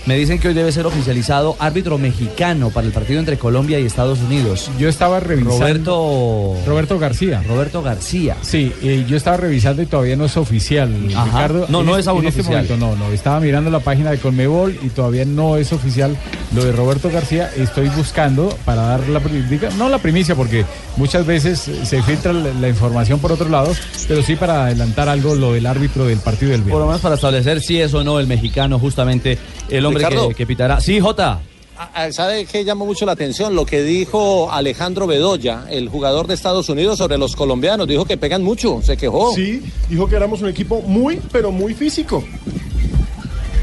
[0.05, 3.85] me dicen que hoy debe ser oficializado árbitro mexicano para el partido entre Colombia y
[3.85, 4.69] Estados Unidos.
[4.77, 5.57] Yo estaba revisando.
[5.59, 7.43] Roberto Roberto García.
[7.47, 8.37] Roberto García.
[8.41, 10.93] Sí, eh, yo estaba revisando y todavía no es oficial.
[11.15, 11.25] Ajá.
[11.25, 12.63] Ricardo, No, no este- es aún en este oficial.
[12.67, 13.11] momento no, no.
[13.13, 16.15] Estaba mirando la página de Conmebol y todavía no es oficial
[16.53, 17.49] lo de Roberto García.
[17.57, 20.65] Estoy buscando para dar la pri- diga- no la primicia porque
[20.97, 23.77] muchas veces se filtra la, la información por otros lados,
[24.07, 26.79] pero sí para adelantar algo lo del árbitro del partido del Por viernes.
[26.81, 29.37] lo menos para establecer si es o no el mexicano, justamente
[29.69, 30.79] el hombre Que, que pitará.
[30.79, 31.41] Sí, Jota.
[32.11, 33.53] ¿Sabe qué llamó mucho la atención?
[33.53, 37.87] Lo que dijo Alejandro Bedoya, el jugador de Estados Unidos, sobre los colombianos.
[37.87, 39.33] Dijo que pegan mucho, se quejó.
[39.33, 42.23] Sí, dijo que éramos un equipo muy, pero muy físico.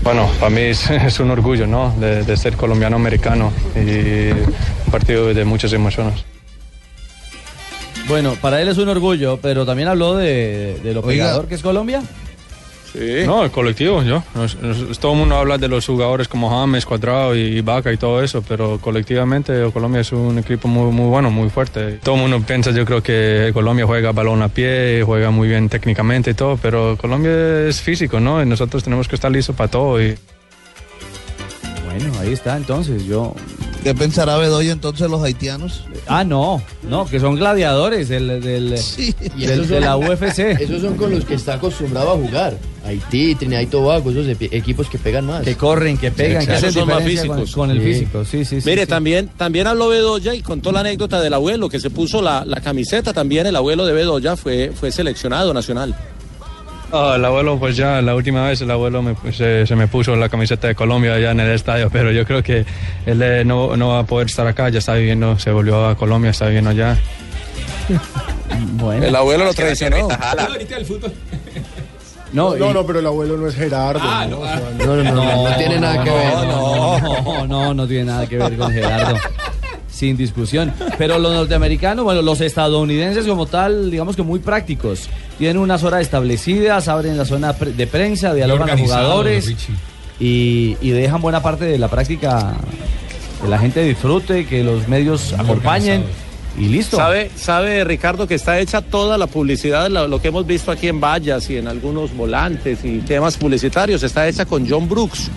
[0.03, 1.95] Bueno, para mí es, es un orgullo, ¿no?
[1.99, 6.23] De, de ser colombiano-americano y un partido de muchas emociones.
[8.09, 11.25] Bueno, para él es un orgullo, pero también habló de, de lo Oiga.
[11.25, 12.03] pegador que es Colombia.
[13.27, 14.23] No, el colectivo, yo.
[14.35, 17.97] Nos- nos- todo el mundo habla de los jugadores como James, Cuadrado y Vaca y
[17.97, 21.99] todo eso, pero colectivamente Colombia es un equipo muy, muy bueno, muy fuerte.
[22.03, 25.69] Todo el mundo piensa, yo creo que Colombia juega balón a pie, juega muy bien
[25.69, 28.43] técnicamente y todo, pero Colombia es físico, ¿no?
[28.43, 30.03] Y nosotros tenemos que estar listos para todo.
[30.03, 30.15] Y...
[31.87, 33.35] Bueno, ahí está entonces, yo...
[33.83, 35.83] ¿Qué pensará Bedoya entonces los haitianos?
[36.07, 38.75] Ah, no, no, que son gladiadores del, del,
[39.37, 40.39] Y del- de la UFC.
[40.61, 42.57] Esos son con los que está acostumbrado a jugar.
[42.85, 45.43] Haití, Trinidad y Tobago, esos equipos que pegan más.
[45.43, 47.53] Que corren, que pegan, que hacen son más con, físicos.
[47.55, 47.85] con el Sí.
[47.93, 48.25] físico.
[48.25, 48.69] Sí, sí, sí.
[48.69, 48.89] Mire, sí.
[48.89, 52.61] también, también habló Bedoya y contó la anécdota del abuelo que se puso la, la
[52.61, 53.47] camiseta también.
[53.47, 55.95] El abuelo de Bedoya fue, fue seleccionado nacional.
[56.93, 60.15] Ah, el abuelo, pues ya la última vez el abuelo me- se, se me puso
[60.15, 62.67] la camiseta de Colombia allá en el estadio, pero yo creo que
[63.07, 65.97] él eh, no, no va a poder estar acá, ya está viviendo, se volvió a
[65.97, 66.99] Colombia, está viviendo allá.
[68.75, 69.07] Bueno.
[69.07, 70.09] El abuelo lo traicionó.
[72.33, 74.01] No, no, y- no, pero el abuelo no es Gerardo.
[74.03, 74.41] Ah, no,
[74.85, 76.33] no, no, no tiene nada que ver.
[76.35, 79.17] No, no, no, no tiene nada que ver con Gerardo.
[80.03, 80.73] Sin discusión.
[80.99, 85.09] Pero los norteamericanos, bueno, los estadounidenses como tal, digamos que muy prácticos.
[85.39, 89.55] Tienen unas horas establecidas, abren la zona de prensa, dialogan a jugadores.
[90.19, 92.53] Y, y dejan buena parte de la práctica
[93.41, 96.03] que la gente disfrute, que los medios acompañen
[96.59, 96.97] y listo.
[96.97, 100.89] ¿Sabe, sabe Ricardo que está hecha toda la publicidad, lo, lo que hemos visto aquí
[100.89, 105.31] en vallas y en algunos volantes y temas publicitarios, está hecha con John Brooks,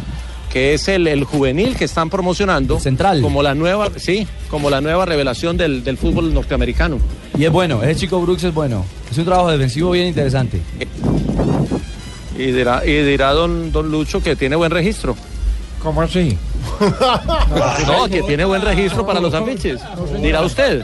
[0.55, 2.79] que es el, el juvenil que están promocionando.
[2.79, 3.19] Central.
[3.21, 6.97] Como la nueva, sí, como la nueva revelación del, del fútbol norteamericano.
[7.37, 8.85] Y es bueno, ese chico Brooks es bueno.
[9.11, 10.61] Es un trabajo defensivo bien interesante.
[12.37, 15.17] Y dirá, y dirá don, don Lucho que tiene buen registro.
[15.83, 16.37] ¿Cómo así?
[17.85, 19.81] No, que tiene buen registro para los afiches.
[20.21, 20.83] Dirá usted.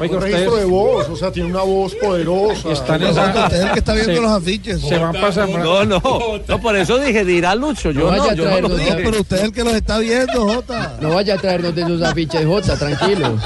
[0.00, 2.72] Un registro de voz, o sea, tiene una voz poderosa.
[2.72, 4.80] Están en esa- es el que está viendo Se- los afiches.
[4.80, 5.58] Se van pasando.
[5.58, 6.02] No, no,
[6.48, 8.96] no, por eso dije, dirá Lucho, yo No no, vaya a yo no lo dije.
[9.04, 10.96] Pero usted es el que los está viendo, Jota.
[11.00, 13.38] No vaya a traernos de esos afiches, Jota, tranquilo.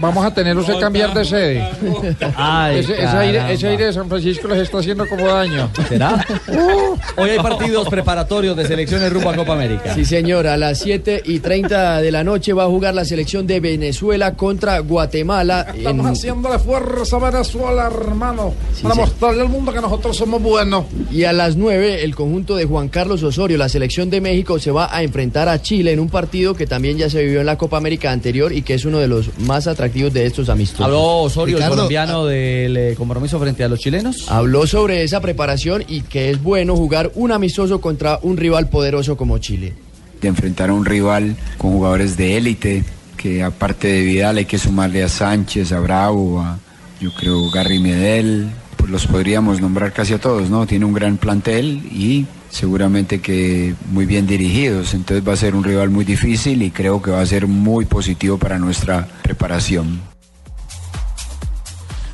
[0.00, 1.68] Vamos a tenerlos que cambiar de sede.
[2.34, 3.52] Ay, ese, ese aire, caramba.
[3.52, 5.70] ese aire de San Francisco les está haciendo como daño.
[5.88, 6.24] ¿Será?
[7.18, 9.94] Hoy hay partidos preparatorios de selecciones rumbo a Copa América.
[9.94, 13.46] Sí, señor, a las 7 y 30 de la noche va a jugar la selección
[13.46, 15.66] de Venezuela contra Guatemala.
[15.76, 18.54] Estamos en- haciéndole fuerza a Venezuela, hermano.
[18.82, 19.00] para sí.
[19.02, 20.86] mostrarle al mundo que nosotros somos buenos.
[21.10, 24.70] Y a las 9, el conjunto de Juan Carlos Osorio, la selección de México, se
[24.70, 27.58] va a enfrentar a Chile en un partido que también ya se vivió en la
[27.58, 30.86] Copa América anterior y que es uno de los más atractivos de estos amistosos.
[30.86, 34.30] Habló Osorio, Ricardo, el colombiano, del eh, compromiso frente a los chilenos.
[34.30, 39.16] Habló sobre esa preparación y que es bueno jugar un amistoso contra un rival poderoso
[39.16, 39.74] como Chile.
[40.20, 42.84] de enfrentar a un rival con jugadores de élite,
[43.16, 46.58] que aparte de Vidal hay que sumarle a Sánchez, a Bravo, a
[47.00, 50.66] yo creo Gary Medel, pues los podríamos nombrar casi a todos, ¿no?
[50.66, 55.64] Tiene un gran plantel y seguramente que muy bien dirigidos, entonces va a ser un
[55.64, 60.09] rival muy difícil y creo que va a ser muy positivo para nuestra preparación.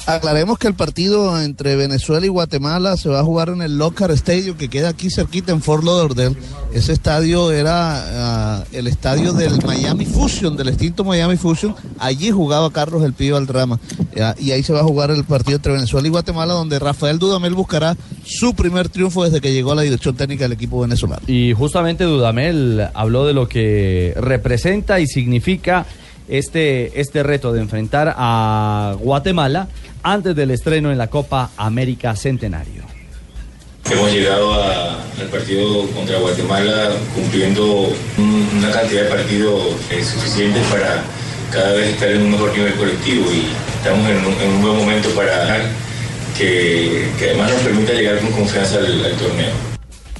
[0.06, 4.12] Aclaremos que el partido entre Venezuela y Guatemala se va a jugar en el Lockhart
[4.14, 6.36] Stadium que queda aquí cerquita en Fort Lauderdale.
[6.72, 11.74] Ese estadio era ah, el estadio del Miami Fusion, del extinto Miami Fusion.
[11.98, 13.80] Allí jugaba Carlos El Pío Aldrama.
[14.14, 17.18] Ya, y ahí se va a jugar el partido entre Venezuela y Guatemala donde Rafael
[17.18, 21.22] Dudamel buscará su primer triunfo desde que llegó a la dirección técnica del equipo venezolano.
[21.26, 25.84] Y justamente Dudamel habló de lo que representa y significa
[26.28, 29.68] este, este reto de enfrentar a Guatemala
[30.02, 32.82] antes del estreno en la Copa América Centenario.
[33.90, 40.62] Hemos llegado a- al partido contra Guatemala cumpliendo un- una cantidad de partidos eh, suficientes
[40.66, 41.02] para
[41.52, 43.46] cada vez estar en un mejor nivel colectivo y
[43.78, 45.60] estamos en un, en un buen momento para ganar,
[46.36, 49.52] que, que además nos permita llegar con confianza al, al torneo.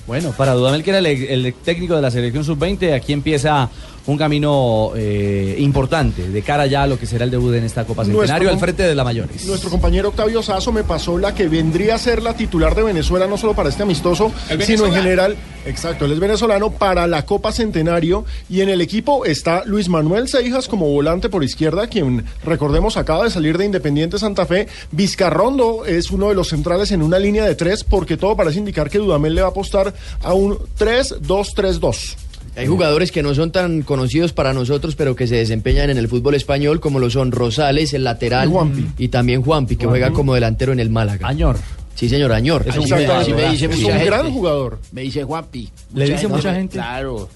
[0.07, 3.69] Bueno, para Dudamel, que era el, el técnico de la selección sub-20, aquí empieza
[4.07, 7.85] un camino eh, importante de cara ya a lo que será el debut en esta
[7.85, 9.47] Copa Nuestro Centenario al com- frente de la Mayores.
[9.47, 13.27] Nuestro compañero Octavio Sazo me pasó la que vendría a ser la titular de Venezuela,
[13.27, 14.31] no solo para este amistoso,
[14.65, 15.37] sino en general,
[15.67, 20.29] exacto, él es venezolano para la Copa Centenario y en el equipo está Luis Manuel
[20.29, 24.69] Seijas como volante por izquierda, quien recordemos acaba de salir de Independiente Santa Fe.
[24.93, 28.89] Vizcarrondo es uno de los centrales en una línea de tres porque todo parece indicar
[28.89, 29.93] que Dudamel le va a apostar
[30.23, 32.17] a un 3-2-3-2.
[32.57, 36.09] Hay jugadores que no son tan conocidos para nosotros, pero que se desempeñan en el
[36.09, 38.87] fútbol español, como lo son Rosales, el lateral, Y Juanpi.
[38.99, 41.29] y también Juanpi, que juega como delantero en el Málaga.
[41.29, 41.59] Añor.
[41.95, 42.65] Sí, señor, Añor.
[42.67, 44.05] Es un jugador.
[44.05, 44.79] gran jugador.
[44.93, 45.71] Me dice Juanpi.
[45.95, 46.75] ¿Le dice mucha gente?
[46.75, 47.29] Claro.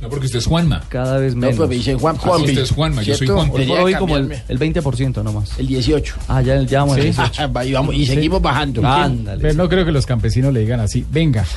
[0.00, 0.82] No, porque usted es Juanma.
[0.88, 1.56] Cada vez No, menos.
[1.56, 2.48] pues me dicen Juan Juanpi.
[2.50, 3.26] Usted es Juanma, yo soy.
[3.26, 3.60] Juanpi.
[3.62, 5.58] Hoy por hoy como el, el 20% nomás.
[5.58, 6.14] El 18.
[6.28, 7.08] Ah, ya, ya vamos al Sí.
[7.08, 7.42] 18.
[7.64, 8.86] y, vamos, y seguimos bajando.
[8.86, 9.40] Ándale.
[9.42, 11.04] Pero no creo que los campesinos le digan así.
[11.10, 11.44] Venga.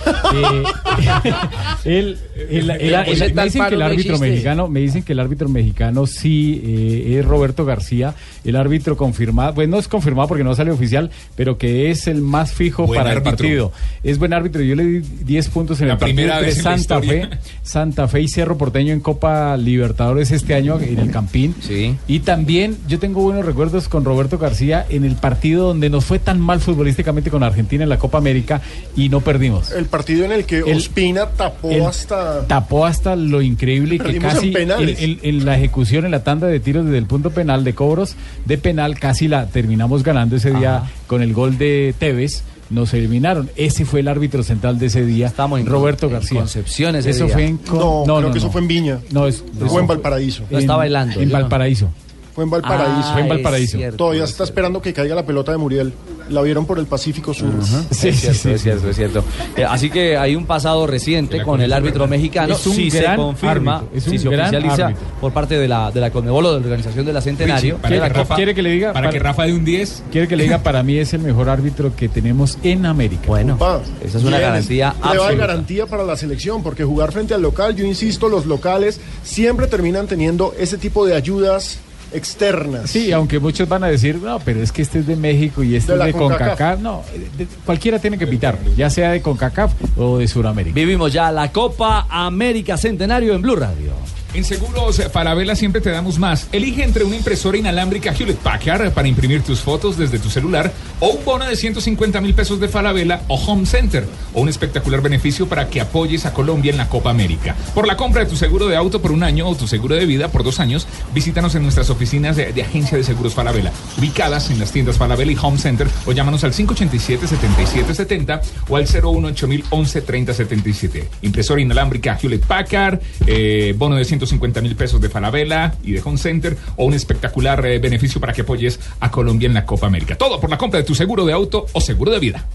[1.86, 7.20] Me dicen que el no árbitro mexicano, me dicen que el árbitro mexicano sí eh,
[7.20, 8.14] es Roberto García,
[8.44, 12.22] el árbitro confirmado, pues no es confirmado porque no sale oficial, pero que es el
[12.22, 13.72] más fijo Buen para el partido.
[14.04, 14.62] Es buen árbitro.
[14.62, 17.02] Yo le di 10 puntos en La el partido primera entre vez en la Santa
[17.02, 17.30] Fe.
[17.64, 21.56] Santa Fe y Cerro Porteño en Copa Libertadores este año en el Campín.
[21.62, 21.96] Sí.
[22.08, 26.20] Y también yo tengo buenos recuerdos con Roberto García en el partido donde nos fue
[26.20, 28.62] tan mal futbolísticamente con Argentina en la Copa América
[28.96, 29.72] y no perdimos.
[29.72, 32.46] El partido en el que El- Ospina tapó el- hasta...
[32.48, 35.02] Tapó hasta lo increíble que casi en, penales.
[35.02, 38.16] en- en la ejecución, en la tanda de tiros desde el punto penal de cobros
[38.46, 42.44] de penal, casi la terminamos ganando ese día con el gol de Tevez.
[42.70, 43.50] Nos eliminaron.
[43.56, 46.38] Ese fue el árbitro central de ese día, Estamos en- Roberto en García.
[46.40, 47.34] Concepción ese Eso día.
[47.34, 49.00] fue en Con- No, creo que eso fue en Viña.
[49.12, 50.44] No, es, Fue en Valparaíso.
[50.52, 51.34] No está bailando, En no.
[51.34, 51.90] Valparaíso.
[52.36, 52.94] Fue en Valparaíso.
[53.10, 53.78] Ah, Fue en es Valparaíso.
[53.78, 55.94] cierto, Todavía es está esperando que caiga la pelota de Muriel.
[56.30, 57.52] La vieron por el Pacífico Sur.
[57.92, 59.24] Sí, es cierto, es cierto, es cierto.
[59.58, 62.54] Eh, así que hay un pasado reciente con el árbitro mexicano.
[62.56, 65.04] Es un si se confirma, árbitro, es si un se gran oficializa árbitro.
[65.22, 67.76] por parte de la, de la Conmebol o de la Organización de la Centenario.
[67.76, 70.04] Richie, para que Rafa- quiere que le diga para que Rafa de un 10.
[70.12, 73.24] Quiere que le diga, para mí es el mejor árbitro que tenemos en América.
[73.28, 73.58] Bueno,
[74.04, 75.48] esa es una garantía Prueba de absoluta.
[75.48, 80.08] garantía para la selección, porque jugar frente al local, yo insisto, los locales siempre terminan
[80.08, 81.80] teniendo ese tipo de ayudas
[82.14, 82.90] externas.
[82.90, 85.76] Sí, aunque muchos van a decir, no, pero es que este es de México y
[85.76, 86.48] este De es de CONCACAF.
[86.50, 86.80] CONCACAF.
[86.80, 87.04] No,
[87.38, 90.76] de- cualquiera tiene que pitar, ya sea de CONCACAF o de Sudamérica.
[90.76, 93.92] Vivimos ya la Copa América Centenario en Blue Radio.
[94.32, 96.48] En Seguros Falabella siempre te damos más.
[96.52, 101.10] Elige entre una impresora inalámbrica Hewlett Packard para imprimir tus fotos desde tu celular o
[101.10, 105.48] un bono de 150 mil pesos de Falabella o Home Center o un espectacular beneficio
[105.48, 107.56] para que apoyes a Colombia en la Copa América.
[107.74, 110.06] Por la compra de tu seguro de auto por un año o tu seguro de
[110.06, 114.52] vida por dos años, visítanos en nuestras oficinas de, de Agencia de Seguros Falabella, ubicadas
[114.52, 120.02] en las tiendas Falabella y Home Center o llámanos al 587-7770 o al 018 11
[120.04, 121.10] 3077.
[121.24, 124.19] Impresora inalámbrica Hewlett Packard, eh, bono de 150
[124.62, 128.42] mil pesos de Falabella y de Home Center o un espectacular eh, beneficio para que
[128.42, 130.18] apoyes a Colombia en la Copa América.
[130.18, 132.46] Todo por la compra de tu seguro de auto o seguro de vida.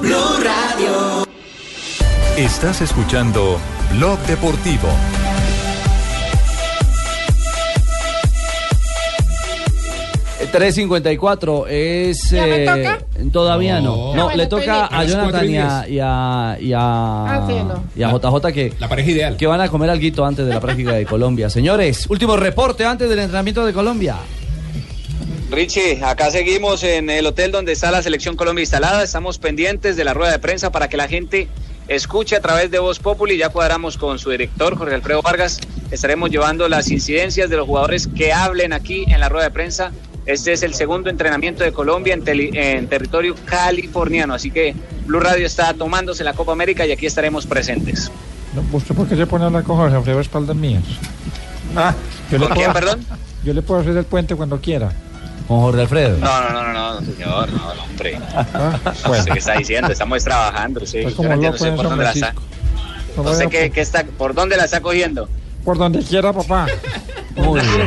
[0.00, 1.26] Blue Radio.
[2.36, 3.58] Estás escuchando
[3.96, 4.88] Blog Deportivo.
[10.52, 12.30] 3.54 es...
[12.30, 12.98] ¿Ya me eh, toca?
[13.32, 13.96] Todavía no.
[13.96, 14.14] No.
[14.14, 17.44] No, bueno, le toca a A Jonathan y y a, y a, y a- Ah,
[17.48, 17.84] sí, no.
[17.96, 19.36] y a JJ que, La pareja ideal.
[19.36, 21.50] que van a comer algo antes de la práctica de Colombia.
[21.58, 24.16] Señores, último reporte antes del entrenamiento de Colombia.
[25.50, 29.02] Richie, acá seguimos en el hotel donde está la selección Colombia instalada.
[29.02, 31.48] Estamos pendientes de la rueda de prensa para que la gente
[31.88, 33.38] escuche a través de Voz Populi.
[33.38, 35.58] Ya cuadramos con su director, Jorge Alfredo Vargas.
[35.90, 39.90] Estaremos llevando las incidencias de los jugadores que hablen aquí en la rueda de prensa.
[40.28, 44.34] Este es el segundo entrenamiento de Colombia en, en territorio californiano.
[44.34, 44.74] Así que
[45.06, 48.12] Blue Radio está tomándose la Copa América y aquí estaremos presentes.
[48.54, 50.84] No, ¿Usted por qué se pone a hablar con Jorge Alfredo a espaldas mías?
[51.74, 51.94] Ah,
[52.30, 53.06] yo ¿Con quién, perdón?
[53.42, 54.92] Yo le puedo hacer el puente cuando quiera.
[55.46, 56.18] Con Jorge Alfredo.
[56.18, 58.20] No, no, no, no, no, señor, no, no, hombre.
[58.34, 61.04] Ah, No sé qué está diciendo, estamos trabajando, sí.
[61.04, 62.34] Yo como no entiendo en por dónde la está.
[63.16, 65.26] No sé qué, qué está, por dónde la está cogiendo.
[65.68, 66.66] Por donde quiera, papá.
[67.36, 67.86] Muy bien.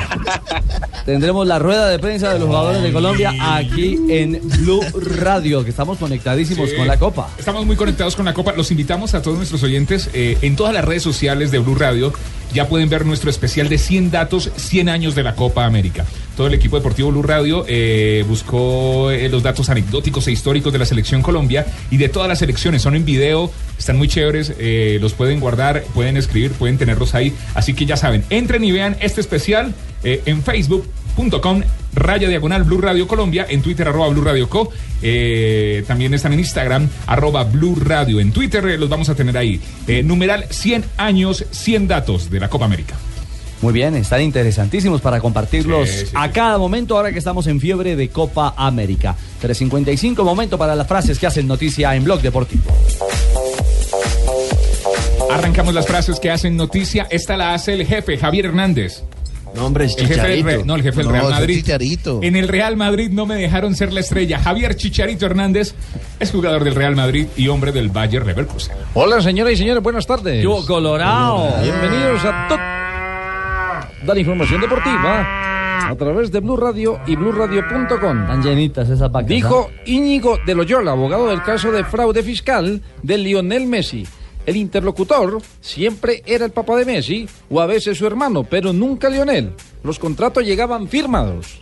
[1.04, 4.82] Tendremos la rueda de prensa de los jugadores de Colombia aquí en Blue
[5.18, 6.76] Radio, que estamos conectadísimos Sí.
[6.76, 7.28] con la Copa.
[7.40, 8.54] Estamos muy conectados con la Copa.
[8.56, 12.14] Los invitamos a todos nuestros oyentes eh, en todas las redes sociales de Blue Radio.
[12.54, 16.06] Ya pueden ver nuestro especial de 100 datos, 100 años de la Copa América.
[16.36, 20.80] Todo el equipo deportivo Blue Radio eh, buscó eh, los datos anecdóticos e históricos de
[20.80, 22.82] la selección Colombia y de todas las selecciones.
[22.82, 27.34] Son en video, están muy chéveres, eh, los pueden guardar, pueden escribir, pueden tenerlos ahí.
[27.54, 29.74] Así que ya saben, entren y vean este especial
[30.04, 30.42] en
[31.16, 31.62] facebook.com
[31.94, 34.70] raya diagonal Blue Radio Colombia, en Twitter arroba Blue Radio Co.
[35.02, 38.20] Eh, también están en Instagram arroba Blue Radio.
[38.20, 39.60] En Twitter eh, los vamos a tener ahí.
[39.88, 42.96] Eh, numeral 100 años, 100 datos de la Copa América.
[43.62, 47.60] Muy bien, están interesantísimos para compartirlos Sí, sí, a cada momento ahora que estamos en
[47.60, 49.16] fiebre de Copa América.
[49.42, 52.64] 355 momento para las frases que hacen noticia en Blog Deportivo.
[55.30, 57.08] Arrancamos las frases que hacen noticia.
[57.12, 59.04] Esta la hace el jefe, Javier Hernández.
[59.56, 61.58] No, hombre, es El jefe del no, el jefe del No, Real Madrid.
[61.58, 62.20] Chicharito.
[62.24, 64.40] En el Real Madrid no me dejaron ser la estrella.
[64.40, 65.74] Javier Chicharito Hernández
[66.20, 68.76] es jugador del Real Madrid y hombre del Bayer Leverkusen.
[68.94, 70.44] Hola, señoras y señores, buenas tardes.
[70.44, 71.54] Yo, Colorado.
[71.62, 78.22] Bienvenidos a toda la información deportiva a través de Blue Radio y BlueRadio.com.
[78.22, 79.28] Están llenitas esas vacas.
[79.30, 84.06] Dijo Íñigo de Loyola, abogado del caso de fraude fiscal de Lionel Messi.
[84.46, 89.10] El interlocutor siempre era el papá de Messi o a veces su hermano, pero nunca
[89.10, 89.52] Lionel.
[89.84, 91.62] Los contratos llegaban firmados.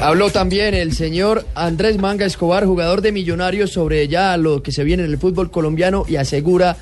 [0.00, 4.82] Habló también el señor Andrés Manga Escobar, jugador de Millonarios, sobre ya lo que se
[4.82, 6.76] viene en el fútbol colombiano y asegura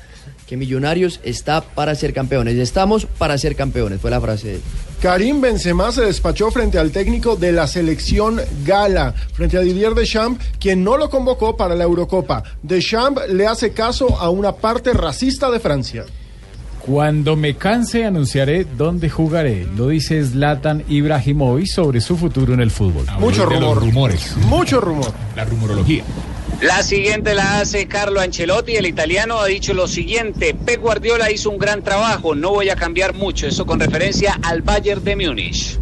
[0.47, 2.57] que Millonarios está para ser campeones.
[2.57, 4.61] Estamos para ser campeones, fue la frase de él.
[5.01, 10.45] Karim Benzema se despachó frente al técnico de la selección Gala, frente a Didier Deschamps,
[10.59, 12.43] quien no lo convocó para la Eurocopa.
[12.61, 16.05] Deschamps le hace caso a una parte racista de Francia.
[16.85, 22.69] Cuando me canse anunciaré dónde jugaré, lo dice Zlatan Ibrahimovic sobre su futuro en el
[22.69, 23.07] fútbol.
[23.19, 23.79] Mucho rumor.
[23.79, 24.37] rumores.
[24.37, 25.11] Mucho rumor.
[25.35, 26.03] La rumorología.
[26.61, 31.49] La siguiente la hace Carlo Ancelotti, el italiano ha dicho lo siguiente, Pep Guardiola hizo
[31.49, 35.79] un gran trabajo, no voy a cambiar mucho, eso con referencia al Bayern de Múnich.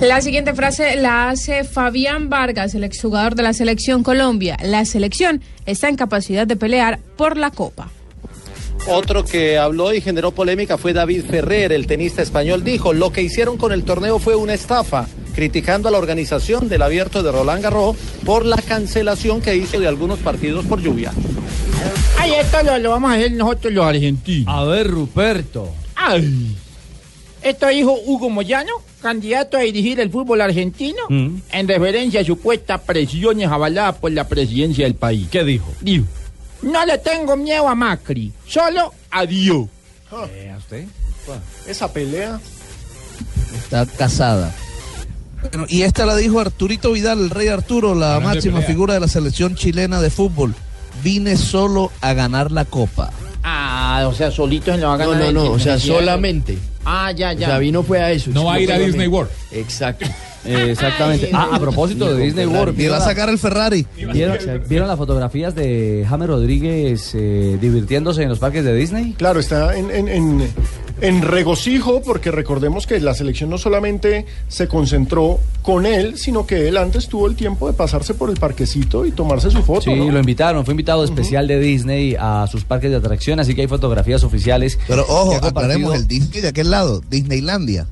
[0.00, 4.56] La siguiente frase la hace Fabián Vargas, el exjugador de la selección Colombia.
[4.64, 7.88] La selección está en capacidad de pelear por la Copa.
[8.88, 12.64] Otro que habló y generó polémica fue David Ferrer, el tenista español.
[12.64, 15.06] Dijo, lo que hicieron con el torneo fue una estafa,
[15.42, 19.86] criticando a la organización del abierto de Roland Garros por la cancelación que hizo de
[19.86, 21.12] algunos partidos por lluvia.
[22.18, 24.52] Ay, esto lo, lo vamos a hacer nosotros los argentinos.
[24.52, 25.72] A ver, Ruperto.
[25.94, 26.56] Ay.
[27.40, 31.36] Esto dijo Hugo Moyano, candidato a dirigir el fútbol argentino, Mm.
[31.52, 35.28] en referencia a supuestas presiones avaladas por la presidencia del país.
[35.30, 35.72] ¿Qué dijo?
[35.80, 36.04] Dijo,
[36.62, 39.68] no le tengo miedo a Macri, solo a Dios.
[40.32, 40.84] Eh, ¿A usted?
[41.68, 42.40] Esa pelea.
[43.56, 44.52] Está casada.
[45.52, 48.68] Bueno, y esta la dijo Arturito Vidal, el rey Arturo, la máxima pelea.
[48.68, 50.54] figura de la selección chilena de fútbol.
[51.02, 53.10] Vine solo a ganar la copa.
[53.42, 55.26] Ah, o sea, solito se lo va a No, ganar.
[55.26, 56.58] no, no, el- o sea, solamente.
[56.84, 57.46] Ah, ya, O ya.
[57.48, 58.30] sea, vino fue a eso.
[58.30, 58.78] No va a ir a.
[58.78, 59.30] Disney World.
[59.52, 60.06] Exacto.
[60.44, 61.30] Eh, exactamente.
[61.34, 62.78] Ah, a propósito de Disney World.
[62.80, 63.84] Y va a la- sacar el Ferrari.
[64.12, 64.38] ¿Vieron,
[64.68, 69.14] ¿vieron las fotografías de James Rodríguez eh, divirtiéndose en los parques de Disney?
[69.18, 70.48] Claro, está en, en- en-
[71.00, 76.68] en regocijo porque recordemos que la selección no solamente se concentró con él, sino que
[76.68, 79.82] él antes tuvo el tiempo de pasarse por el parquecito y tomarse su foto.
[79.82, 80.10] Sí, ¿no?
[80.10, 83.68] lo invitaron, fue invitado especial de Disney a sus parques de atracción, así que hay
[83.68, 84.78] fotografías oficiales.
[84.86, 87.86] Pero ojo, aclaremos el Disney de aquel lado, Disneylandia.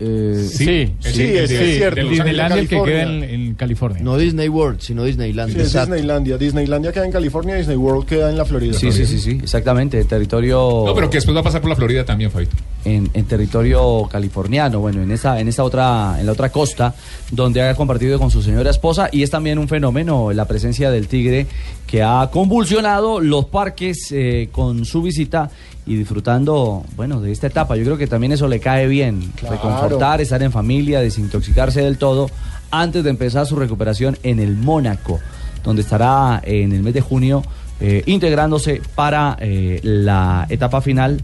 [0.00, 0.64] Eh, Sí,
[1.00, 2.08] sí, sí, es- es cierto.
[2.08, 3.30] Disneylandia el que queda en, California.
[3.30, 4.02] en California.
[4.02, 5.62] No Disney World, sino Sí, Disneylandia.
[5.62, 6.36] es Disneylandia.
[6.38, 8.74] Disneylandia queda en California, Disney World queda en la Florida.
[8.74, 10.82] Sí, sí, sí, sí, exactamente, territorio...
[10.86, 12.56] No, pero que después va a pasar por la Florida también, Fabito.
[12.84, 16.94] en, en territorio californiano, bueno, en esa, en esa otra, en la otra costa,
[17.30, 21.06] donde ha compartido con su señora esposa, y es también un fenómeno la presencia del
[21.08, 21.46] tigre
[21.86, 25.50] que ha convulsionado los parques eh, con su visita
[25.86, 27.76] y disfrutando, bueno, de esta etapa.
[27.76, 29.56] Yo creo que también eso le cae bien, Claro.
[29.56, 32.30] reconfortar, estar en familia, desintoxicarse del todo,
[32.70, 35.20] antes de empezar su recuperación en el Mónaco,
[35.62, 37.42] donde estará en el mes de junio
[37.80, 41.20] eh, integrándose para eh, la etapa final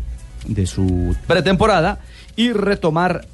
[0.47, 2.01] de su pretemporada
[2.37, 3.27] y retomar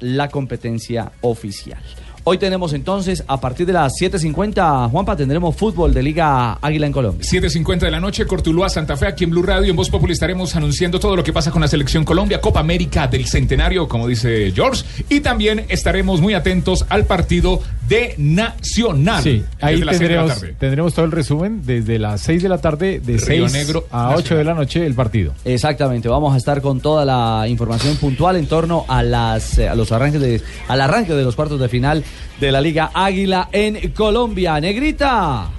[0.00, 1.80] la competencia oficial.
[2.26, 6.92] Hoy tenemos entonces, a partir de las 7.50, Juanpa, tendremos fútbol de Liga Águila en
[6.92, 7.22] Colombia.
[7.22, 10.56] 7.50 de la noche, Cortuluá, Santa Fe, aquí en Blue Radio, en Voz Populi estaremos
[10.56, 14.50] anunciando todo lo que pasa con la Selección Colombia, Copa América del Centenario, como dice
[14.54, 19.22] George, y también estaremos muy atentos al partido de Nacional.
[19.22, 20.54] Sí, ahí desde las seis de la tendremos, tarde.
[20.58, 23.96] tendremos todo el resumen desde las 6 de la tarde, de Río 6 Negro a
[23.96, 24.18] Nacional.
[24.18, 25.34] 8 de la noche el partido.
[25.44, 29.74] Exactamente, vamos a estar con toda la información puntual en torno a las eh, a
[29.74, 32.02] los arranques de, al arranque de los cuartos de final
[32.40, 34.60] de la Liga Águila en Colombia.
[34.60, 35.50] Negrita.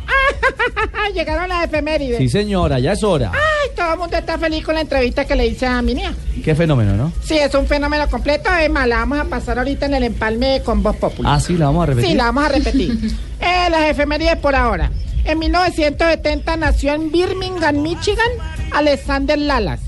[1.14, 2.18] Llegaron las efemérides.
[2.18, 3.32] Sí, señora, ya es hora.
[3.34, 6.14] Ay, todo el mundo está feliz con la entrevista que le hice a mi niña.
[6.43, 7.12] Qué fenómeno, ¿no?
[7.24, 8.49] Sí, es un fenómeno completo.
[8.53, 11.34] Es más, la vamos a pasar ahorita en el empalme con Voz Popular.
[11.36, 12.12] Ah, sí, la vamos a repetir.
[12.12, 12.91] Sí, la vamos a repetir.
[13.39, 14.91] eh, las efemérides por ahora.
[15.24, 18.30] En 1970 nació en Birmingham, Michigan,
[18.72, 19.82] Alexander Lalas.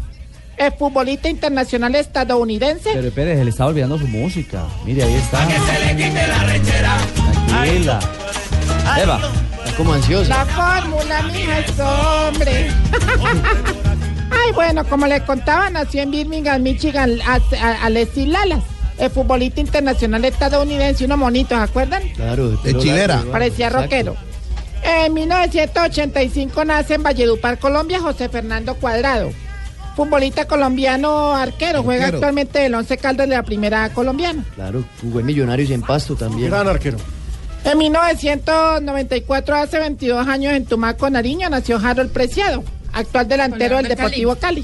[0.57, 2.89] Es futbolista internacional estadounidense.
[3.13, 4.63] Pero se le está olvidando su música.
[4.85, 5.47] Mire, ahí está.
[7.47, 7.99] Tranquila.
[9.01, 9.19] Eva.
[9.63, 10.29] Está como ansiosa.
[10.29, 12.71] La fórmula, mija, es hombre.
[14.31, 18.63] Ay, bueno, como les contaba, nació en Birmingham, Michigan, a- a- Alexis Lalas.
[18.97, 22.01] El futbolista internacional estadounidense, uno monito, ¿se acuerdan?
[22.15, 23.23] Claro, De chilera.
[23.31, 23.83] Parecía Exacto.
[23.83, 24.15] rockero.
[24.83, 29.31] En 1985 nace en Valledupar, Colombia, José Fernando Cuadrado.
[29.97, 32.17] Futbolista colombiano arquero, juega Arquero.
[32.19, 34.45] actualmente el Once Caldas de la primera colombiana.
[34.53, 36.51] Claro, jugó en Millonarios y en Pasto también.
[36.51, 36.97] Gran arquero.
[37.65, 44.35] En 1994, hace 22 años, en Tumaco, Nariño, nació Harold Preciado, actual delantero del Deportivo
[44.35, 44.63] Cali.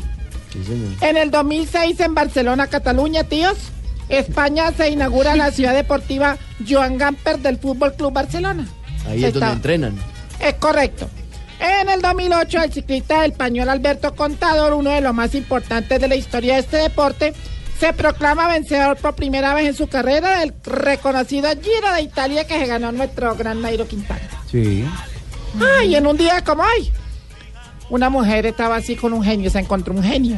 [0.54, 0.92] Sí, señor.
[1.02, 3.58] En el 2006, en Barcelona, Cataluña, tíos,
[4.10, 6.38] España se inaugura la ciudad deportiva
[6.70, 8.68] Joan Gamper del Fútbol Club Barcelona.
[9.08, 9.96] Ahí es Está- donde entrenan.
[10.40, 11.10] Es correcto.
[11.66, 16.16] En el 2008, el ciclista español Alberto Contador, uno de los más importantes de la
[16.16, 17.34] historia de este deporte,
[17.80, 22.60] se proclama vencedor por primera vez en su carrera del reconocido Giro de Italia que
[22.60, 24.22] se ganó nuestro gran Nairo Quintana.
[24.52, 24.84] Sí.
[25.80, 26.92] Ay, en un día como hoy,
[27.90, 30.38] una mujer estaba así con un genio, se encontró un genio.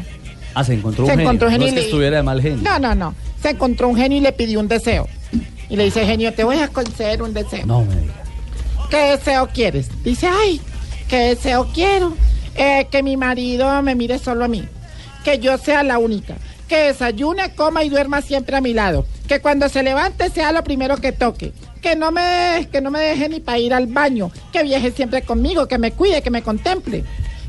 [0.54, 1.24] Ah, se encontró un Se genio.
[1.30, 2.62] encontró un no genio es y que le- estuviera de mal genio.
[2.64, 3.16] No, no, no.
[3.42, 5.08] Se encontró un genio y le pidió un deseo.
[5.70, 7.66] Y le dice, genio, te voy a conceder un deseo.
[7.66, 8.14] No me diga.
[8.92, 9.90] ¿Qué deseo quieres?
[10.04, 10.62] Dice, ay,
[11.08, 12.16] ¿qué deseo quiero?
[12.56, 14.68] Eh, que mi marido me mire solo a mí.
[15.24, 16.36] Que yo sea la única.
[16.68, 19.06] Que desayune, coma y duerma siempre a mi lado.
[19.28, 21.54] Que cuando se levante sea lo primero que toque.
[21.82, 24.32] Que no me, que no me deje ni para ir al baño.
[24.52, 25.68] Que viaje siempre conmigo.
[25.68, 27.04] Que me cuide, que me contemple.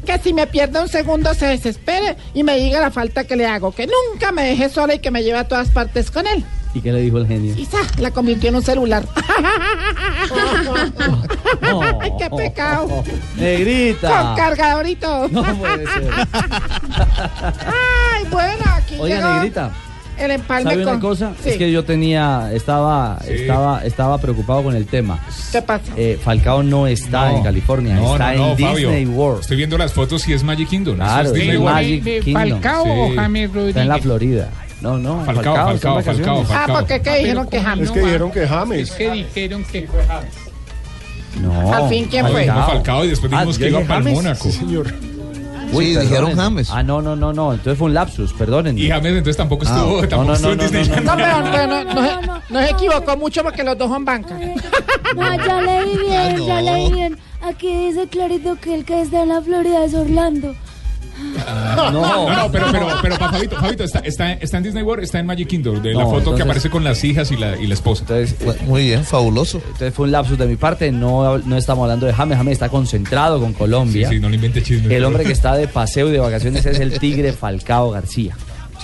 [0.04, 3.46] Que si me pierdo un segundo se desespere y me diga la falta que le
[3.46, 3.72] hago.
[3.72, 6.44] Que nunca me deje sola y que me lleve a todas partes con él.
[6.76, 7.54] ¿Y qué le dijo el genio?
[7.54, 9.02] Quizá la convirtió en un celular.
[12.00, 13.02] Ay, qué pecado.
[13.36, 14.08] Negrita.
[14.22, 15.28] Con cargadorito.
[15.30, 16.10] No puede ser.
[17.66, 19.70] Ay, bueno, aquí Oiga, llegó negrita.
[20.18, 21.00] el empalme ¿Sabe una con...
[21.00, 21.32] cosa?
[21.42, 21.48] Sí.
[21.50, 23.32] Es que yo tenía, estaba, Sí.
[23.32, 25.18] estaba, estaba preocupado con el tema.
[25.52, 25.84] ¿Qué pasa?
[25.96, 27.38] Eh, Falcao no está No.
[27.38, 28.90] en California, No, está no, no, en Fabio.
[28.90, 29.40] Disney World.
[29.40, 30.96] Estoy viendo las fotos y es Magic Kingdom.
[30.96, 31.74] Claro, es Disney World.
[31.74, 32.50] Magic Kingdom.
[32.50, 34.50] Falcao o James Está en la Florida.
[34.80, 36.48] No, no, Falcao, en Falcao, vacaciones.
[36.48, 37.84] Falcao, Ah, porque ¿qué dijeron que James?
[37.86, 38.90] Es que dijeron que James.
[38.92, 39.88] que dijeron que
[41.40, 41.72] No.
[41.74, 42.40] Al fin, ¿quién fue?
[42.42, 44.14] Dijimos Falcao y después dijimos Ah, que yo iba para el James.
[44.16, 44.50] Mónaco.
[44.50, 44.94] Señor.
[45.72, 46.68] Uy, Sí, dijeron James.
[46.70, 47.52] Ah, no, no, no, no.
[47.52, 48.78] Entonces fue un lapsus, perdonen.
[48.78, 51.04] Y James entonces tampoco Ah, estuvo, no, tampoco no, estuvo no, en no, Disney.
[51.04, 54.38] No, no, no, se- no se equivocó mucho porque los dos son bancas.
[55.16, 57.18] No, ya leí bien, Ah, ya leí bien.
[57.40, 60.54] Aquí dice clarito que el que está en la Florida es Orlando.
[61.36, 65.04] No, No, no, pero, pero, pero pa, Fabito, Fabito está, está, está en Disney World,
[65.04, 67.56] está en Magic Kingdom, de la foto entonces- que aparece con las hijas y la,
[67.56, 68.02] y la esposa.
[68.02, 69.58] Entonces, Pues, Muy bien, fabuloso.
[69.64, 70.90] entonces fue un lapsus de mi parte.
[70.92, 72.36] No, no estamos hablando de James.
[72.36, 74.08] James está concentrado con Colombia.
[74.08, 74.90] sí, no le invente chismes.
[74.90, 78.36] El hombre que está de paseo y de vacaciones es el Tigre Falcao García.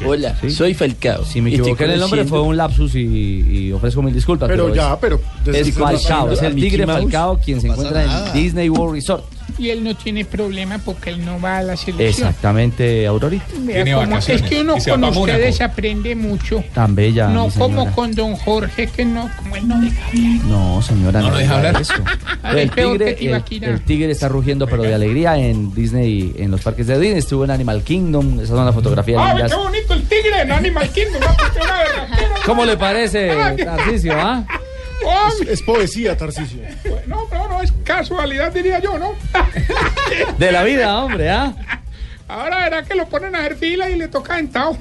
[0.04, 0.50] Hola, Sí.
[0.50, 1.24] soy Falcao.
[1.24, 4.48] Si me equivoqué en el nombre fue un lapsus y, y ofrezco mil disculpas.
[4.48, 5.20] Pero ya, pero.
[5.46, 6.86] Es Falcao, es el Tigre.
[6.86, 8.28] Falcao quien se No encuentra nada.
[8.28, 9.24] en Disney World Resort.
[9.58, 12.28] Y él no tiene problema porque él no va a la selección.
[12.28, 13.44] Exactamente, Aurorita.
[13.46, 13.94] Tiene
[14.28, 16.64] es que uno con ustedes aprende mucho.
[16.74, 17.28] Tan bella.
[17.28, 20.44] no como con don Jorge, que no, como él no deja hablar.
[20.46, 21.80] No, señora, No no, lo deja hablar.
[21.80, 21.94] eso.
[22.42, 26.34] A ver, el, peor tigre, el, el tigre está rugiendo, pero de alegría en Disney,
[26.38, 27.18] en los parques de Disney.
[27.18, 28.34] Estuvo en Animal Kingdom.
[28.40, 29.52] Esas son las fotografías ¡Ay, lindas.
[29.52, 31.20] qué bonito el tigre en Animal Kingdom!
[32.46, 33.56] ¿Cómo le parece, Ay.
[33.56, 34.14] Tarcisio?
[34.16, 34.44] ah?
[35.42, 36.60] Es, es poesía, Tarcisio.
[37.06, 39.14] No, no, no, es casualidad, diría yo, ¿no?
[40.38, 41.54] De la vida, hombre, ¿ah?
[42.28, 44.76] Ahora verá que lo ponen a hacer fila y le toca sentado.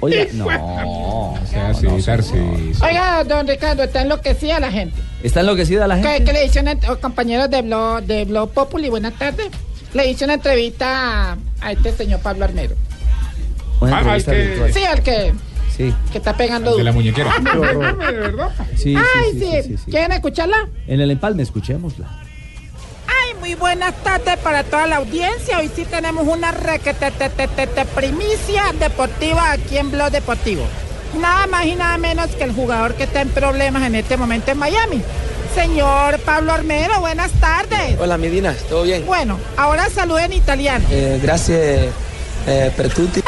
[0.00, 0.46] Oiga, no.
[0.46, 2.42] O sea, sí, Tarcisio.
[2.82, 5.00] Oiga, don Ricardo, está enloquecida la gente.
[5.22, 6.24] ¿Está enloquecida la ¿Qué, gente?
[6.24, 8.88] qué le hice una, oh, compañeros de Blog, de Blog Populi?
[8.88, 9.48] Buenas tardes.
[9.92, 12.74] Le hice una entrevista a, a este señor Pablo Armero.
[13.80, 14.70] Una Ah, al que-.
[14.72, 15.32] Sí, al que,
[15.76, 17.32] Sí, que está pegando De la muñequera.
[17.38, 18.50] ¿De verdad?
[18.76, 19.90] sí, sí, Ay, sí, sí, sí, sí, sí.
[19.90, 20.68] ¿Quieren escucharla?
[20.86, 22.06] En el empalme, escuchémosla.
[23.06, 25.58] Ay, muy buenas tardes para toda la audiencia.
[25.58, 30.62] Hoy sí tenemos una requete, te, te, te, te, primicia deportiva aquí en Blog Deportivo.
[31.20, 34.50] Nada más y nada menos que el jugador que está en problemas en este momento
[34.50, 35.02] en Miami.
[35.54, 37.98] Señor Pablo Armero, buenas tardes.
[37.98, 39.04] Hola Medina, ¿todo bien?
[39.04, 40.84] Bueno, ahora saluden en italiano.
[40.90, 41.88] Eh, gracias
[42.46, 43.21] eh, per tutti.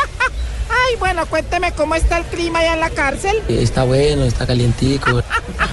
[0.87, 3.37] Ay, bueno, cuénteme cómo está el clima allá en la cárcel.
[3.49, 5.23] Eh, Está bueno, está calientico.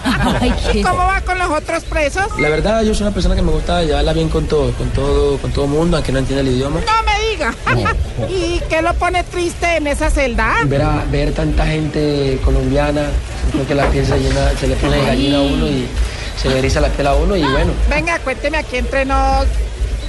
[0.73, 2.25] ¿Y cómo va con los otros presos?
[2.39, 5.37] La verdad, yo soy una persona que me gusta llevarla bien con todo, con todo,
[5.37, 6.79] con todo mundo, aunque no entienda el idioma.
[6.81, 7.95] No me diga.
[8.29, 10.55] ¿Y qué lo pone triste en esa celda?
[10.65, 13.03] Ver, a- ver tanta gente colombiana,
[13.51, 15.87] creo que la piel se, llena, se le pone de gallina a uno y
[16.41, 19.45] se le eriza la piel a uno y bueno, Venga, cuénteme aquí entre nos.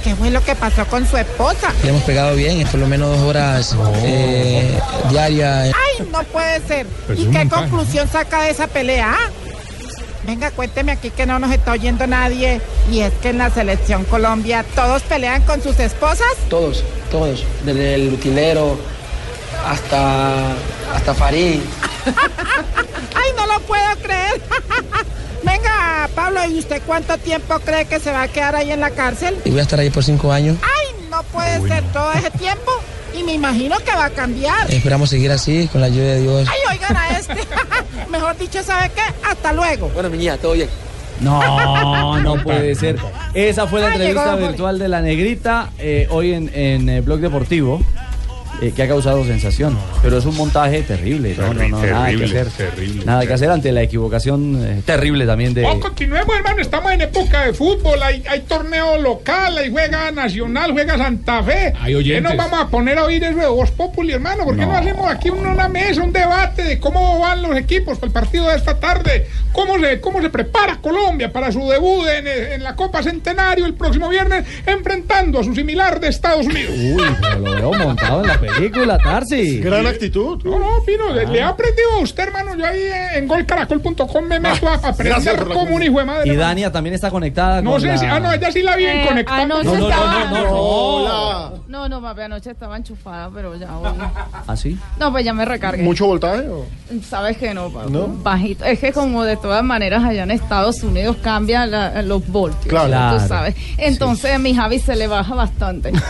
[0.03, 1.71] ¿Qué fue lo que pasó con su esposa?
[1.81, 4.77] le hemos pegado bien, es por lo menos dos horas eh,
[5.09, 5.73] diarias.
[5.73, 6.85] Ay, no puede ser.
[7.07, 7.69] Pues ¿Y qué montaje.
[7.69, 9.15] conclusión saca de esa pelea?
[9.17, 9.29] ah?
[10.25, 12.61] Venga, cuénteme aquí que no nos está oyendo nadie.
[12.91, 16.27] Y es que en la selección Colombia todos pelean con sus esposas.
[16.49, 18.77] Todos, todos, desde el utilero
[19.65, 20.51] hasta,
[20.93, 21.59] hasta Farid.
[23.15, 24.41] Ay, no lo puedo creer.
[25.43, 28.91] Venga, Pablo, ¿y usted cuánto tiempo cree que se va a quedar ahí en la
[28.91, 29.37] cárcel?
[29.45, 30.57] Y voy a estar ahí por cinco años.
[30.61, 32.71] Ay, no puede ser todo ese tiempo.
[33.17, 34.71] Y me imagino que va a cambiar.
[34.71, 36.49] Esperamos seguir así, con la ayuda de Dios.
[36.49, 37.35] Ay, oigan a este.
[38.09, 39.01] Mejor dicho, ¿sabe qué?
[39.23, 39.89] Hasta luego.
[39.89, 40.69] Bueno, mi niña, todo bien.
[41.19, 42.97] No, no puede ser.
[43.33, 47.01] Esa fue la Ay, entrevista llegó virtual de la negrita eh, hoy en, en eh,
[47.01, 47.81] Blog Deportivo.
[48.63, 52.17] Eh, que ha causado sensación, pero es un montaje terrible, no, no, no, nada que
[52.17, 53.05] Terrible, hacer, terrible.
[53.05, 56.61] nada que hacer ante la equivocación eh, terrible también de, Oh, continuemos, hermano.
[56.61, 58.01] Estamos en época de fútbol.
[58.01, 61.73] Hay, hay torneo local, hay juega Nacional, juega Santa Fe.
[61.79, 64.43] Hay ¿Qué nos vamos a poner a oír eso de Voz Populi, hermano?
[64.45, 68.07] ¿Por qué no, hacemos aquí una mesa, un debate de cómo van los equipos para
[68.07, 69.27] el partido de esta tarde?
[69.51, 73.75] ¿Cómo se, cómo se prepara Colombia para su debut en, en la Copa Centenario el
[73.75, 76.73] próximo viernes, enfrentando a su similar de Estados Unidos?
[76.75, 79.59] Uy, pero lo veo montado en la película, Tarsi.
[79.59, 80.41] Gran actitud.
[80.43, 82.55] No, no, Pino, le, le he aprendido a usted, hermano.
[82.55, 82.81] Yo ahí
[83.15, 86.21] en golcaracol.com me meto a aprender por la como un hijo de madre.
[86.25, 86.47] Y hermano.
[86.49, 87.97] Dania también está conectada No con sé la...
[87.97, 88.05] si.
[88.05, 89.41] Ah, no, ella sí la vi en Eh, conectada.
[89.43, 90.51] anoche No, no, no, estaba- no, no, no.
[90.53, 91.51] Hola.
[91.67, 93.89] No, no, papi, anoche estaba enchufada, pero ya hoy.
[94.47, 94.77] ¿Ah, sí?
[94.99, 95.81] No, pues ya me recargué.
[95.83, 96.47] ¿Mucho voltaje?
[96.47, 96.65] o?
[97.07, 97.91] Sabes que no, papi.
[97.91, 98.07] ¿No?
[98.07, 98.63] Bajito.
[98.65, 102.67] Es que como de todas maneras allá en Estados Unidos cambian la- los voltios.
[102.67, 102.87] Claro.
[102.89, 103.17] Claro.
[103.21, 103.55] Tú sabes.
[103.77, 105.91] Entonces a mi Javi se le baja bastante.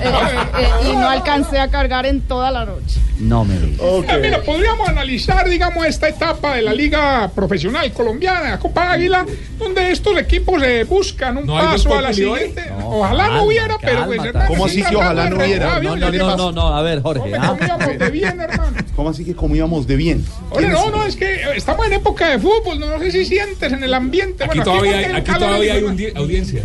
[0.00, 3.00] Eh, eh, eh, y no alcanza alcancé a cargar en toda la noche.
[3.18, 3.80] No me digas.
[4.08, 9.26] Ah, Mira, podríamos analizar, digamos, esta etapa de la Liga Profesional Colombiana, la Copa Águila,
[9.58, 12.64] donde estos equipos eh, buscan un No paso a la siguiente.
[12.82, 15.80] ojalá no hubiera, pero pues, hermano, ¿Cómo sí así que ojalá de no hubiera?
[15.80, 17.32] No, no, ¿Qué no, no, no, a ver, Jorge.
[17.38, 17.48] ah.
[17.58, 18.76] Comíamos de bien, hermano.
[18.96, 20.24] ¿Cómo así que comíamos de bien?
[20.50, 23.70] Oye, no, no, es que estamos en época de fútbol, no, no sé si sientes
[23.72, 24.44] en el ambiente.
[24.44, 26.62] Aquí Bueno, todavía porque hay, aquí todavía hay audiencia.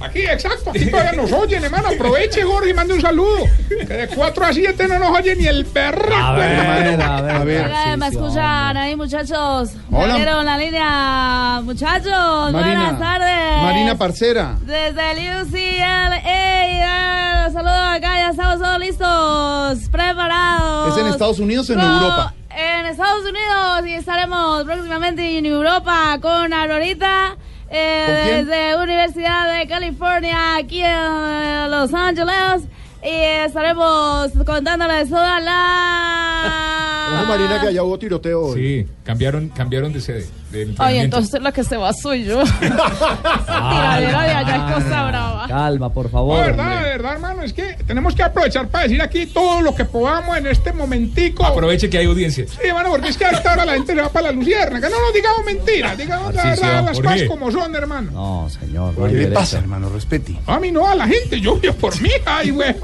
[0.00, 1.88] Aquí, exacto, aquí todavía nos oyen, hermano.
[1.88, 3.44] Aproveche, Jorge, y mande un saludo.
[3.68, 6.16] Que de 4 a 7 no nos oye ni el perro.
[6.16, 7.98] A ver, a ver, A ver.
[7.98, 9.72] ¿Me escuchan ahí, muchachos?
[9.90, 10.14] Hola.
[10.14, 12.52] Me dieron la línea, muchachos.
[12.52, 12.92] Marina.
[12.92, 13.62] Buenas tardes.
[13.62, 14.56] Marina Parcera.
[14.62, 17.50] Desde el UCLA.
[17.52, 20.96] Saludos acá, ya estamos todos listos, preparados.
[20.96, 22.34] ¿Es en Estados Unidos o en Europa?
[22.56, 27.36] En Estados Unidos y estaremos próximamente en Europa con Aurorita.
[27.70, 32.64] Eh, desde Universidad de California, aquí en eh, Los Ángeles.
[33.02, 33.08] Y
[33.46, 37.14] estaremos contándoles toda la.
[37.14, 38.60] Ojo, Marina, que allá hubo tiroteo hoy.
[38.60, 40.28] Sí, cambiaron, cambiaron de sede.
[40.52, 42.42] de Ay, entonces la que se va soy yo.
[42.42, 45.46] Esa tiradera de allá es cosa brava.
[45.48, 46.44] Calma, por No, favor.
[46.44, 46.84] verdad, hombre.
[46.84, 50.36] de verdad, hermano, es que tenemos que aprovechar para decir aquí todo lo que podamos
[50.36, 51.44] en este momentico.
[51.44, 52.44] Aproveche que hay audiencia.
[52.46, 54.80] Sí, hermano, porque es que hasta ahora la gente se va para la lucierna.
[54.80, 58.10] Que no nos digamos mentiras, digamos la Tarcisio, verdad, las ¿por cosas como son, hermano.
[58.12, 58.96] No, señor.
[58.96, 59.88] no ¿Qué le pasa, hermano?
[59.88, 60.38] Respete.
[60.46, 62.10] A mí no, a la gente, yo yo por mí.
[62.24, 62.74] Ay, güey.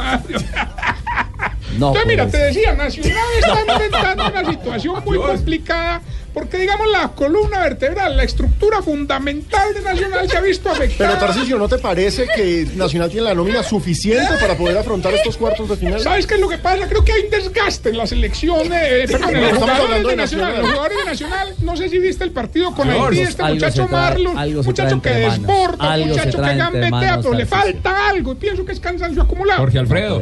[1.78, 6.01] No Entonces, mira, puede te decía, Nacional está enfrentando una situación muy complicada
[6.36, 11.12] porque, digamos, la columna vertebral, la estructura fundamental de Nacional se ha visto afectada.
[11.12, 15.38] Pero Tarcisio, ¿no te parece que Nacional tiene la nómina suficiente para poder afrontar estos
[15.38, 15.98] cuartos de final?
[15.98, 16.86] ¿Sabes qué es lo que pasa?
[16.88, 20.08] Creo que hay un desgaste en la selección, eh, perdón, en los Estamos jugadores hablando
[20.10, 20.48] de de Nacional.
[20.48, 20.60] Nacional.
[20.60, 24.62] Los jugadores de Nacional, no sé si viste el partido con Haití, este muchacho se
[24.62, 25.38] muchacho que entre manos.
[25.38, 29.60] desborda, muchacho que gambetea, pero le falta algo y pienso que es cansancio acumulado.
[29.60, 30.20] Jorge Alfredo.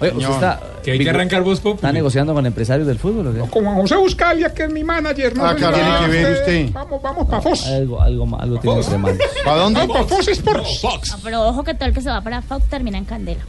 [0.00, 1.76] Oye, ¿usted está, Que hay que arrancar vos, Populi.
[1.76, 3.40] ¿Está negociando con empresarios del fútbol o qué?
[3.50, 5.36] Con Juan José Buscalia, que es mi manager.
[5.36, 6.70] No Ah, tiene que ver usted.
[6.72, 7.66] Vamos, vamos para Fox.
[7.66, 9.18] Algo, algo, algo tiene entre manos.
[9.44, 9.86] ¿Para dónde?
[9.88, 10.80] Para Fox Sports.
[10.80, 11.10] Fox.
[11.10, 13.42] No, pero ojo que todo el que se va para Fox termina en candela.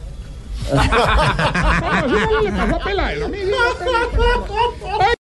[0.72, 3.50] Bueno, eso no le pasó a Peláez, a mí sí.